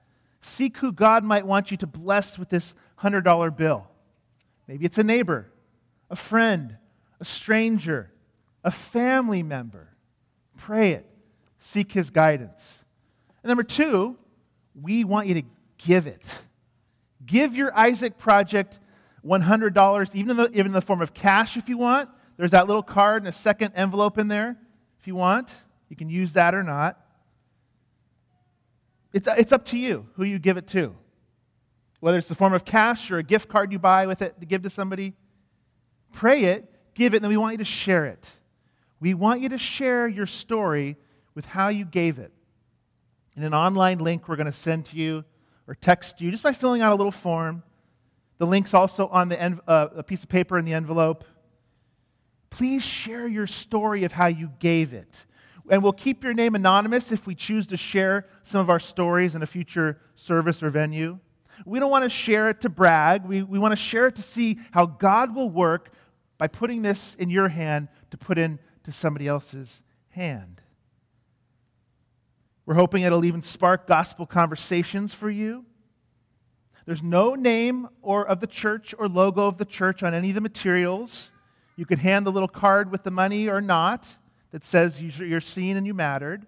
Seek 0.40 0.78
who 0.78 0.90
God 0.90 1.24
might 1.24 1.46
want 1.46 1.70
you 1.70 1.76
to 1.76 1.86
bless 1.86 2.38
with 2.38 2.48
this 2.48 2.72
$100 3.00 3.54
bill. 3.54 3.86
Maybe 4.66 4.86
it's 4.86 4.96
a 4.96 5.02
neighbor, 5.02 5.50
a 6.08 6.16
friend, 6.16 6.78
a 7.20 7.24
stranger, 7.26 8.10
a 8.64 8.70
family 8.70 9.42
member. 9.42 9.90
Pray 10.56 10.92
it. 10.92 11.06
Seek 11.58 11.92
his 11.92 12.08
guidance. 12.08 12.78
And 13.42 13.48
number 13.48 13.62
two, 13.62 14.16
we 14.80 15.04
want 15.04 15.26
you 15.26 15.34
to 15.34 15.42
give 15.76 16.06
it. 16.06 16.40
Give 17.26 17.54
your 17.54 17.76
Isaac 17.76 18.16
project 18.16 18.78
$100, 19.22 20.14
even 20.14 20.30
in, 20.30 20.36
the, 20.38 20.50
even 20.52 20.66
in 20.66 20.72
the 20.72 20.80
form 20.80 21.02
of 21.02 21.12
cash 21.12 21.58
if 21.58 21.68
you 21.68 21.76
want. 21.76 22.08
There's 22.38 22.52
that 22.52 22.68
little 22.68 22.82
card 22.82 23.22
and 23.22 23.28
a 23.28 23.36
second 23.36 23.72
envelope 23.76 24.16
in 24.16 24.28
there 24.28 24.56
if 24.98 25.06
you 25.06 25.14
want. 25.14 25.50
You 25.90 25.96
can 25.96 26.08
use 26.08 26.32
that 26.32 26.54
or 26.54 26.62
not. 26.62 27.03
It's, 29.14 29.26
it's 29.26 29.52
up 29.52 29.64
to 29.66 29.78
you 29.78 30.06
who 30.16 30.24
you 30.24 30.38
give 30.38 30.58
it 30.58 30.66
to 30.68 30.94
whether 32.04 32.18
it's 32.18 32.28
the 32.28 32.34
form 32.34 32.52
of 32.52 32.66
cash 32.66 33.10
or 33.10 33.16
a 33.16 33.22
gift 33.22 33.48
card 33.48 33.72
you 33.72 33.78
buy 33.78 34.06
with 34.06 34.20
it 34.20 34.38
to 34.38 34.44
give 34.44 34.60
to 34.60 34.68
somebody. 34.68 35.14
Pray 36.12 36.44
it, 36.44 36.70
give 36.92 37.14
it, 37.14 37.16
and 37.16 37.24
then 37.24 37.30
we 37.30 37.38
want 37.38 37.54
you 37.54 37.58
to 37.58 37.64
share 37.64 38.04
it. 38.04 38.28
We 39.00 39.14
want 39.14 39.40
you 39.40 39.48
to 39.48 39.56
share 39.56 40.06
your 40.06 40.26
story 40.26 40.98
with 41.34 41.46
how 41.46 41.68
you 41.68 41.86
gave 41.86 42.18
it. 42.18 42.30
In 43.36 43.42
an 43.42 43.54
online 43.54 44.00
link 44.00 44.28
we're 44.28 44.36
going 44.36 44.52
to 44.52 44.52
send 44.52 44.84
to 44.86 44.96
you 44.96 45.24
or 45.66 45.74
text 45.74 46.20
you 46.20 46.30
just 46.30 46.42
by 46.42 46.52
filling 46.52 46.82
out 46.82 46.92
a 46.92 46.94
little 46.94 47.10
form. 47.10 47.62
The 48.36 48.46
link's 48.46 48.74
also 48.74 49.06
on 49.06 49.30
the 49.30 49.40
en- 49.40 49.60
uh, 49.66 49.88
a 49.96 50.02
piece 50.02 50.22
of 50.22 50.28
paper 50.28 50.58
in 50.58 50.66
the 50.66 50.74
envelope. 50.74 51.24
Please 52.50 52.82
share 52.82 53.26
your 53.26 53.46
story 53.46 54.04
of 54.04 54.12
how 54.12 54.26
you 54.26 54.50
gave 54.58 54.92
it. 54.92 55.24
And 55.70 55.82
we'll 55.82 55.92
keep 55.92 56.22
your 56.22 56.34
name 56.34 56.54
anonymous 56.54 57.10
if 57.10 57.26
we 57.26 57.34
choose 57.34 57.66
to 57.68 57.76
share 57.76 58.26
some 58.42 58.60
of 58.60 58.68
our 58.68 58.80
stories 58.80 59.34
in 59.34 59.42
a 59.42 59.46
future 59.46 59.98
service 60.14 60.62
or 60.62 60.70
venue. 60.70 61.18
We 61.64 61.78
don't 61.80 61.90
want 61.90 62.04
to 62.04 62.10
share 62.10 62.50
it 62.50 62.60
to 62.62 62.68
brag. 62.68 63.24
We, 63.24 63.42
we 63.42 63.58
want 63.58 63.72
to 63.72 63.76
share 63.76 64.06
it 64.06 64.16
to 64.16 64.22
see 64.22 64.58
how 64.72 64.86
God 64.86 65.34
will 65.34 65.48
work 65.48 65.92
by 66.36 66.48
putting 66.48 66.82
this 66.82 67.14
in 67.18 67.30
your 67.30 67.48
hand 67.48 67.88
to 68.10 68.18
put 68.18 68.36
into 68.36 68.60
somebody 68.90 69.26
else's 69.26 69.80
hand. 70.10 70.60
We're 72.66 72.74
hoping 72.74 73.02
it'll 73.02 73.24
even 73.24 73.42
spark 73.42 73.86
gospel 73.86 74.26
conversations 74.26 75.14
for 75.14 75.30
you. 75.30 75.64
There's 76.86 77.02
no 77.02 77.34
name 77.34 77.88
or 78.02 78.26
of 78.26 78.40
the 78.40 78.46
church 78.46 78.94
or 78.98 79.08
logo 79.08 79.46
of 79.46 79.56
the 79.56 79.64
church 79.64 80.02
on 80.02 80.12
any 80.12 80.30
of 80.30 80.34
the 80.34 80.40
materials. 80.42 81.30
You 81.76 81.86
could 81.86 81.98
hand 81.98 82.26
the 82.26 82.32
little 82.32 82.48
card 82.48 82.90
with 82.90 83.02
the 83.02 83.10
money 83.10 83.48
or 83.48 83.62
not 83.62 84.06
that 84.54 84.64
says 84.64 85.02
you're 85.02 85.40
seen 85.40 85.76
and 85.76 85.84
you 85.84 85.92
mattered. 85.92 86.46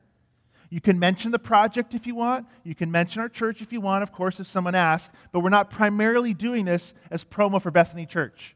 You 0.70 0.80
can 0.80 0.96
mention 0.96 1.32
the 1.32 1.40
project 1.40 1.92
if 1.92 2.07
you 2.07 2.14
want. 2.14 2.46
You 2.62 2.72
can 2.72 2.92
mention 2.92 3.20
our 3.20 3.28
church 3.28 3.62
if 3.62 3.72
you 3.72 3.80
want, 3.80 4.04
of 4.04 4.12
course, 4.12 4.38
if 4.38 4.46
someone 4.46 4.76
asks. 4.76 5.12
But 5.32 5.40
we're 5.40 5.50
not 5.50 5.70
primarily 5.70 6.32
doing 6.32 6.64
this 6.64 6.94
as 7.11 7.24
promo 7.24 7.61
for 7.61 7.72
Bethany 7.72 8.07
Church. 8.07 8.54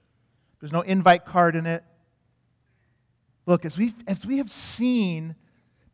There's 0.61 0.71
no 0.71 0.83
invite 0.83 1.25
card 1.25 1.57
in 1.57 1.67
it. 1.67 1.83
Look, 3.45 3.65
as, 3.65 3.77
we 3.77 3.93
as 4.07 4.25
we 4.25 4.39
have 4.39 4.53
seen, 4.53 5.35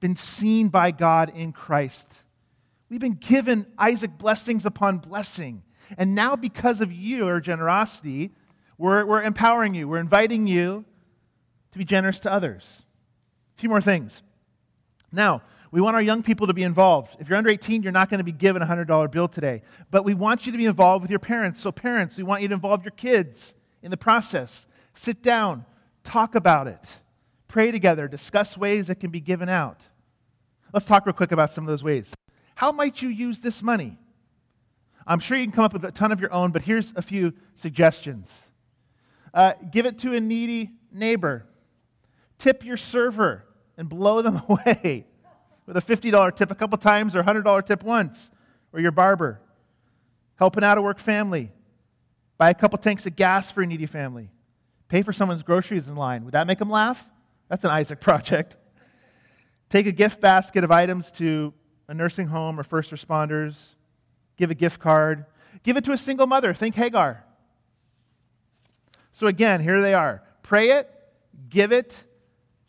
been 0.01 0.17
seen 0.17 0.69
by 0.69 0.91
God 0.91 1.33
in 1.35 1.53
Christ, 1.53 2.07
we've 2.91 3.01
been 3.01 3.15
given 3.15 3.65
Isaac 3.79 4.19
blessings 4.19 4.67
upon 4.67 4.99
blessing. 4.99 5.63
And 5.97 6.15
now, 6.15 6.37
because 6.37 6.83
of 6.83 6.93
your 6.93 7.41
generosity, 7.41 8.33
we're, 8.77 9.07
we're 9.07 9.23
empowering 9.23 9.75
you. 9.75 9.89
We're 9.89 9.97
inviting 9.97 10.47
you 10.47 10.85
to 11.73 11.79
be 11.79 11.87
generous 11.87 12.21
to 12.21 12.31
others. 12.31 12.83
A 13.57 13.61
few 13.61 13.69
more 13.69 13.81
things. 13.81 14.23
Now, 15.13 15.43
we 15.71 15.81
want 15.81 15.97
our 15.97 16.03
young 16.03 16.23
people 16.23 16.47
to 16.47 16.55
be 16.55 16.63
involved. 16.63 17.17
If 17.19 17.29
you're 17.29 17.39
under 17.39 17.51
18, 17.51 17.83
you're 17.83 17.93
not 17.93 18.11
going 18.11 18.19
to 18.19 18.25
be 18.25 18.33
given 18.33 18.63
a 18.63 18.67
$100 18.67 19.11
bill 19.11 19.29
today. 19.29 19.63
But 19.91 20.05
we 20.05 20.15
want 20.15 20.47
you 20.47 20.53
to 20.53 20.59
be 20.59 20.67
involved 20.67 21.03
with 21.03 21.11
your 21.11 21.21
parents. 21.21 21.61
So, 21.61 21.73
parents, 21.73 22.17
we 22.17 22.23
want 22.23 22.43
you 22.43 22.49
to 22.49 22.55
involve 22.55 22.85
your 22.85 22.93
kids 22.93 23.55
in 23.83 23.91
the 23.91 23.97
process. 23.97 24.67
Sit 24.95 25.23
down, 25.23 25.65
talk 26.05 26.35
about 26.35 26.67
it, 26.67 26.99
pray 27.49 27.71
together, 27.71 28.09
discuss 28.09 28.57
ways 28.57 28.91
it 28.91 29.01
can 29.01 29.11
be 29.11 29.21
given 29.21 29.49
out. 29.49 29.87
Let's 30.73 30.87
talk 30.87 31.07
real 31.07 31.13
quick 31.13 31.33
about 31.33 31.53
some 31.53 31.65
of 31.65 31.69
those 31.69 31.83
ways. 31.83 32.11
How 32.55 32.73
might 32.73 33.01
you 33.01 33.09
use 33.09 33.41
this 33.41 33.63
money? 33.63 33.99
I'm 35.07 35.21
sure 35.21 35.39
you 35.39 35.45
can 35.45 35.53
come 35.53 35.65
up 35.65 35.73
with 35.73 35.85
a 35.85 35.93
ton 35.93 36.13
of 36.13 36.21
your 36.21 36.33
own, 36.33 36.51
but 36.51 36.63
here's 36.63 36.93
a 36.97 37.03
few 37.03 37.33
suggestions. 37.55 38.31
Uh, 39.33 39.55
give 39.71 39.87
it 39.87 39.99
to 40.01 40.15
a 40.15 40.21
needy 40.21 40.73
neighbor. 40.93 41.47
Tip 42.39 42.65
your 42.65 42.77
server 42.77 43.46
and 43.77 43.89
blow 43.89 44.23
them 44.23 44.43
away 44.49 45.07
with 45.67 45.77
a 45.77 45.83
$50 45.83 46.35
tip 46.37 46.51
a 46.51 46.55
couple 46.55 46.79
times 46.79 47.15
or 47.15 47.21
a 47.21 47.25
$100 47.25 47.67
tip 47.67 47.83
once, 47.83 48.31
or 48.73 48.81
your 48.81 48.93
barber, 48.93 49.41
helping 50.37 50.63
out 50.63 50.79
a 50.79 50.83
work 50.83 50.99
family, 50.99 51.51
buy 52.39 52.51
a 52.51 52.55
couple 52.55 52.79
tanks 52.79 53.07
of 53.07 53.17
gas 53.17 53.51
for 53.51 53.63
a 53.63 53.67
needy 53.67 53.87
family, 53.87 54.31
pay 54.89 55.03
for 55.03 55.13
someone's 55.13 55.43
groceries 55.43 55.89
in 55.89 55.97
line. 55.97 56.25
Would 56.25 56.35
that 56.35 56.47
make 56.47 56.59
them 56.59 56.71
laugh? 56.71 57.05
That's 57.49 57.65
an 57.65 57.71
Isaac 57.71 58.01
project. 58.01 58.57
Take 59.69 59.87
a 59.87 59.93
gift 59.93 60.21
basket 60.21 60.63
of 60.63 60.71
items 60.71 61.11
to 61.13 61.53
a 61.89 61.95
nursing 61.95 62.27
home 62.27 62.59
or 62.59 62.63
first 62.63 62.91
responders, 62.91 63.57
give 64.37 64.51
a 64.51 64.55
gift 64.55 64.81
card, 64.81 65.25
give 65.63 65.77
it 65.77 65.85
to 65.85 65.93
a 65.93 65.97
single 65.97 66.27
mother. 66.27 66.55
Think 66.55 66.75
Hagar. 66.75 67.25
So, 69.13 69.27
again, 69.27 69.61
here 69.61 69.81
they 69.81 69.95
are 69.95 70.23
pray 70.43 70.71
it, 70.71 70.89
give 71.49 71.73
it, 71.73 72.05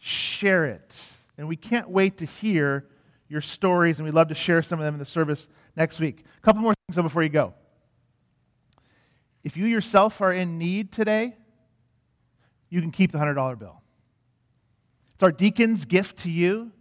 share 0.08 0.66
it. 0.66 0.96
And 1.38 1.48
we 1.48 1.56
can't 1.56 1.90
wait 1.90 2.18
to 2.18 2.26
hear 2.26 2.88
your 3.30 3.42
stories, 3.42 4.00
and 4.00 4.06
we'd 4.06 4.16
love 4.16 4.30
to 4.30 4.36
share 4.36 4.62
some 4.62 4.80
of 4.80 4.86
them 4.86 4.96
in 4.96 5.00
the 5.00 5.06
service 5.06 5.48
next 5.76 6.00
week. 6.00 6.24
A 6.38 6.42
couple 6.42 6.62
more 6.62 6.74
things 6.88 7.02
before 7.02 7.24
you 7.24 7.30
go. 7.30 7.54
If 9.44 9.58
you 9.58 9.66
yourself 9.66 10.22
are 10.22 10.34
in 10.34 10.58
need 10.58 10.92
today, 10.92 11.36
you 12.70 12.82
can 12.82 12.92
keep 12.92 13.12
the 13.12 13.18
$100 13.18 13.60
bill. 13.60 13.82
It's 15.14 15.24
our 15.24 15.32
deacon's 15.32 15.86
gift 15.86 16.20
to 16.20 16.32
you. 16.32 16.72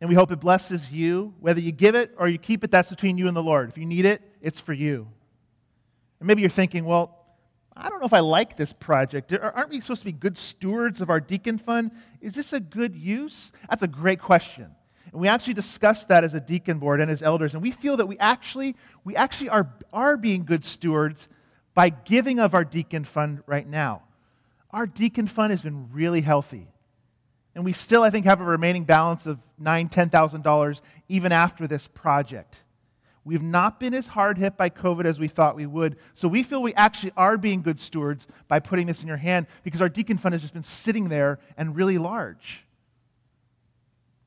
And 0.00 0.08
we 0.08 0.14
hope 0.14 0.30
it 0.30 0.40
blesses 0.40 0.92
you. 0.92 1.34
Whether 1.40 1.60
you 1.60 1.72
give 1.72 1.94
it 1.94 2.14
or 2.16 2.28
you 2.28 2.38
keep 2.38 2.62
it, 2.62 2.70
that's 2.70 2.90
between 2.90 3.18
you 3.18 3.26
and 3.26 3.36
the 3.36 3.42
Lord. 3.42 3.68
If 3.68 3.76
you 3.76 3.86
need 3.86 4.04
it, 4.04 4.22
it's 4.40 4.60
for 4.60 4.72
you. 4.72 5.08
And 6.20 6.26
maybe 6.26 6.40
you're 6.40 6.50
thinking, 6.50 6.84
well, 6.84 7.17
I 7.80 7.88
don't 7.88 8.00
know 8.00 8.06
if 8.06 8.12
I 8.12 8.20
like 8.20 8.56
this 8.56 8.72
project. 8.72 9.32
Aren't 9.32 9.70
we 9.70 9.80
supposed 9.80 10.00
to 10.00 10.06
be 10.06 10.12
good 10.12 10.36
stewards 10.36 11.00
of 11.00 11.10
our 11.10 11.20
deacon 11.20 11.58
fund? 11.58 11.92
Is 12.20 12.34
this 12.34 12.52
a 12.52 12.58
good 12.58 12.96
use? 12.96 13.52
That's 13.70 13.84
a 13.84 13.88
great 13.88 14.20
question. 14.20 14.66
And 15.12 15.20
we 15.20 15.28
actually 15.28 15.54
discussed 15.54 16.08
that 16.08 16.24
as 16.24 16.34
a 16.34 16.40
deacon 16.40 16.78
board 16.78 17.00
and 17.00 17.10
as 17.10 17.22
elders, 17.22 17.54
and 17.54 17.62
we 17.62 17.70
feel 17.70 17.96
that 17.98 18.06
we 18.06 18.18
actually, 18.18 18.74
we 19.04 19.14
actually 19.14 19.50
are, 19.50 19.72
are 19.92 20.16
being 20.16 20.44
good 20.44 20.64
stewards 20.64 21.28
by 21.74 21.90
giving 21.90 22.40
of 22.40 22.54
our 22.54 22.64
deacon 22.64 23.04
fund 23.04 23.42
right 23.46 23.66
now. 23.66 24.02
Our 24.72 24.86
deacon 24.86 25.28
fund 25.28 25.52
has 25.52 25.62
been 25.62 25.88
really 25.92 26.20
healthy. 26.20 26.66
And 27.54 27.64
we 27.64 27.72
still, 27.72 28.02
I 28.02 28.10
think, 28.10 28.26
have 28.26 28.40
a 28.40 28.44
remaining 28.44 28.84
balance 28.84 29.26
of 29.26 29.38
$9,000, 29.62 30.10
$10,000 30.10 30.80
even 31.08 31.32
after 31.32 31.66
this 31.66 31.86
project. 31.86 32.64
We've 33.28 33.42
not 33.42 33.78
been 33.78 33.92
as 33.92 34.06
hard 34.06 34.38
hit 34.38 34.56
by 34.56 34.70
COVID 34.70 35.04
as 35.04 35.20
we 35.20 35.28
thought 35.28 35.54
we 35.54 35.66
would. 35.66 35.98
So 36.14 36.26
we 36.28 36.42
feel 36.42 36.62
we 36.62 36.72
actually 36.72 37.12
are 37.14 37.36
being 37.36 37.60
good 37.60 37.78
stewards 37.78 38.26
by 38.48 38.58
putting 38.58 38.86
this 38.86 39.02
in 39.02 39.06
your 39.06 39.18
hand 39.18 39.48
because 39.64 39.82
our 39.82 39.90
deacon 39.90 40.16
fund 40.16 40.32
has 40.32 40.40
just 40.40 40.54
been 40.54 40.62
sitting 40.62 41.10
there 41.10 41.38
and 41.58 41.76
really 41.76 41.98
large. 41.98 42.64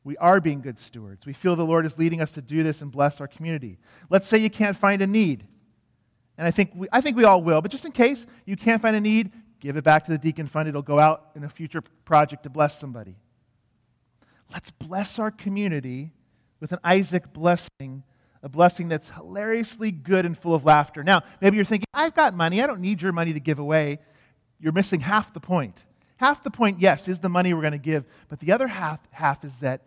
we 0.04 0.16
are 0.18 0.40
being 0.40 0.62
good 0.62 0.78
stewards. 0.78 1.26
We 1.26 1.34
feel 1.34 1.56
the 1.56 1.66
Lord 1.66 1.88
is 1.88 1.98
leading 1.98 2.22
us 2.22 2.32
to 2.34 2.44
do 2.44 2.62
this 2.62 2.84
and 2.84 2.92
bless 2.92 3.20
our 3.20 3.28
community. 3.28 3.80
Let's 4.12 4.28
say 4.28 4.38
you 4.38 4.52
can't 4.52 4.78
find 4.78 5.02
a 5.02 5.08
need. 5.08 5.48
And 6.38 6.48
I 6.48 6.52
think 6.52 6.70
we, 6.76 6.88
I 6.92 7.02
think 7.02 7.18
we 7.18 7.24
all 7.24 7.42
will, 7.42 7.60
but 7.60 7.72
just 7.72 7.86
in 7.86 7.92
case 7.92 8.28
you 8.46 8.56
can't 8.56 8.84
find 8.84 8.96
a 8.96 9.02
need, 9.02 9.32
give 9.60 9.78
it 9.78 9.84
back 9.84 10.06
to 10.06 10.12
the 10.12 10.18
deacon 10.20 10.46
fund. 10.46 10.70
It'll 10.70 10.84
go 10.84 11.00
out 11.00 11.32
in 11.36 11.44
a 11.44 11.50
future 11.50 11.82
project 12.06 12.44
to 12.44 12.52
bless 12.52 12.80
somebody. 12.80 13.16
Let's 14.52 14.70
bless 14.70 15.18
our 15.18 15.32
community 15.32 16.14
with 16.60 16.72
an 16.72 16.80
Isaac 16.84 17.34
blessing, 17.34 18.04
a 18.44 18.50
blessing 18.50 18.90
that's 18.90 19.10
hilariously 19.10 19.92
good 19.92 20.26
and 20.26 20.38
full 20.38 20.56
of 20.56 20.66
laughter. 20.66 21.04
Now, 21.04 21.22
maybe 21.42 21.56
you're 21.56 21.66
thinking, 21.66 21.86
I've 21.94 22.16
got 22.16 22.34
money. 22.34 22.62
I 22.62 22.68
don't 22.68 22.82
need 22.82 23.02
your 23.02 23.12
money 23.12 23.34
to 23.34 23.40
give 23.40 23.60
away. 23.60 24.00
You're 24.60 24.74
missing 24.74 25.00
half 25.00 25.34
the 25.34 25.40
point. 25.40 25.86
Half 26.18 26.44
the 26.44 26.52
point, 26.52 26.80
yes, 26.80 27.08
is 27.08 27.20
the 27.20 27.30
money 27.30 27.54
we're 27.54 27.62
going 27.62 27.72
to 27.72 27.80
give, 27.80 28.06
but 28.30 28.40
the 28.40 28.52
other 28.52 28.68
half, 28.68 29.00
half 29.10 29.44
is 29.44 29.54
that 29.62 29.82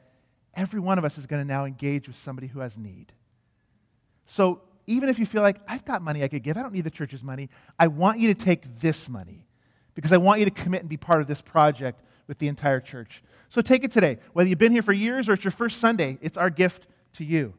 every 0.55 0.81
one 0.81 0.99
of 0.99 1.05
us 1.05 1.17
is 1.17 1.27
going 1.27 1.41
to 1.41 1.47
now 1.47 1.65
engage 1.65 2.09
with 2.09 2.17
somebody 2.17 2.49
who 2.49 2.59
has 2.59 2.77
need. 2.77 3.13
So 4.27 4.63
even 4.87 5.09
if 5.09 5.19
you 5.19 5.27
feel 5.27 5.43
like, 5.43 5.59
I've 5.69 5.85
got 5.85 6.03
money 6.03 6.25
I 6.25 6.29
could 6.29 6.43
give, 6.43 6.57
I 6.57 6.63
don't 6.63 6.73
need 6.73 6.85
the 6.85 6.91
church's 6.91 7.23
money, 7.23 7.51
I 7.79 7.87
want 7.87 8.19
you 8.19 8.35
to 8.35 8.35
take 8.35 8.81
this 8.81 9.09
money 9.09 9.47
because 9.95 10.13
I 10.13 10.17
want 10.17 10.41
you 10.41 10.45
to 10.47 10.51
commit 10.51 10.81
and 10.81 10.89
be 10.89 10.97
part 10.97 11.21
of 11.21 11.29
this 11.29 11.41
project 11.41 12.03
with 12.27 12.39
the 12.39 12.49
entire 12.49 12.81
church. 12.81 13.23
So 13.49 13.61
take 13.61 13.85
it 13.85 13.93
today. 13.93 14.19
Whether 14.33 14.49
you've 14.49 14.59
been 14.59 14.73
here 14.73 14.83
for 14.83 14.93
years 14.93 15.29
or 15.29 15.35
it's 15.35 15.45
your 15.45 15.53
first 15.53 15.79
Sunday, 15.79 16.19
it's 16.21 16.37
our 16.37 16.51
gift 16.51 16.87
to 17.15 17.25
you. 17.25 17.55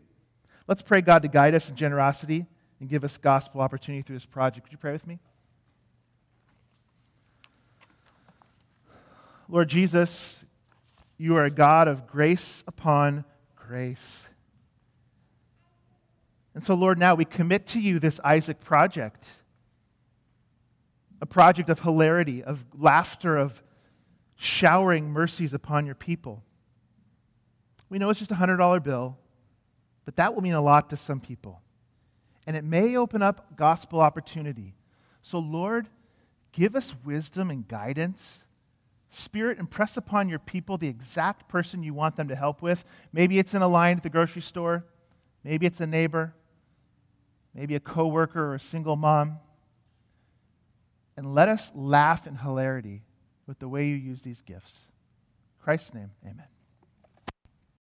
Let's 0.68 0.82
pray 0.82 1.02
God 1.02 1.22
to 1.22 1.28
guide 1.28 1.54
us 1.54 1.70
in 1.70 1.76
generosity 1.76 2.46
and 2.80 2.90
give 2.90 3.04
us 3.04 3.18
gospel 3.18 3.62
opportunity 3.62 4.02
through 4.02 4.16
this 4.16 4.26
project. 4.26 4.66
Would 4.66 4.72
you 4.72 4.78
pray 4.78 4.92
with 4.92 5.06
me? 5.06 5.20
Lord 9.48 9.70
Jesus, 9.70 10.44
you 11.18 11.36
are 11.38 11.46
a 11.46 11.52
God 11.52 11.88
of 11.88 12.08
grace 12.08 12.64
upon 12.68 13.24
grace. 13.56 14.28
And 16.56 16.64
so, 16.64 16.74
Lord, 16.74 16.98
now 16.98 17.16
we 17.16 17.26
commit 17.26 17.68
to 17.68 17.80
you 17.80 18.00
this 18.00 18.20
Isaac 18.24 18.62
project 18.62 19.28
a 21.22 21.26
project 21.26 21.70
of 21.70 21.80
hilarity, 21.80 22.44
of 22.44 22.64
laughter, 22.78 23.38
of 23.38 23.64
showering 24.36 25.10
mercies 25.10 25.54
upon 25.54 25.86
your 25.86 25.96
people. 25.96 26.44
We 27.90 28.00
know 28.00 28.10
it's 28.10 28.20
just 28.20 28.32
a 28.32 28.36
$100 28.36 28.84
bill, 28.84 29.18
but 30.06 30.16
that 30.16 30.34
will 30.34 30.42
mean 30.42 30.54
a 30.54 30.62
lot 30.62 30.90
to 30.92 30.98
some 30.98 31.20
people. 31.20 31.62
And 32.48 32.56
it 32.56 32.64
may 32.64 32.96
open 32.96 33.22
up 33.22 33.56
gospel 33.58 34.00
opportunity. 34.00 34.76
So, 35.24 35.40
Lord, 35.40 35.88
give 36.52 36.76
us 36.76 36.94
wisdom 37.04 37.50
and 37.50 37.68
guidance 37.68 38.44
Spirit, 39.16 39.60
impress 39.60 39.96
upon 39.96 40.28
your 40.28 40.40
people 40.40 40.78
the 40.78 40.90
exact 40.90 41.48
person 41.48 41.84
you 41.84 41.94
want 41.94 42.18
them 42.18 42.28
to 42.28 42.36
help 42.36 42.62
with. 42.62 42.84
Maybe 43.14 43.40
it's 43.40 43.54
in 43.54 43.62
a 43.62 43.68
line 43.68 43.96
at 43.96 44.04
the 44.04 44.10
grocery 44.10 44.42
store. 44.42 44.84
Maybe 45.46 45.66
it's 45.66 45.80
a 45.80 45.88
neighbor. 45.88 46.34
Maybe 47.54 47.76
a 47.76 47.80
coworker 47.80 48.48
or 48.48 48.56
a 48.56 48.60
single 48.60 48.98
mom. 48.98 49.38
And 51.16 51.34
let 51.34 51.48
us 51.48 51.72
laugh 51.74 52.28
in 52.28 52.36
hilarity 52.36 53.04
with 53.48 53.58
the 53.60 53.70
way 53.70 53.88
you 53.88 53.96
use 53.96 54.22
these 54.22 54.42
gifts. 54.42 54.82
In 55.60 55.64
Christ's 55.64 55.94
name, 55.94 56.12
amen. 56.26 56.55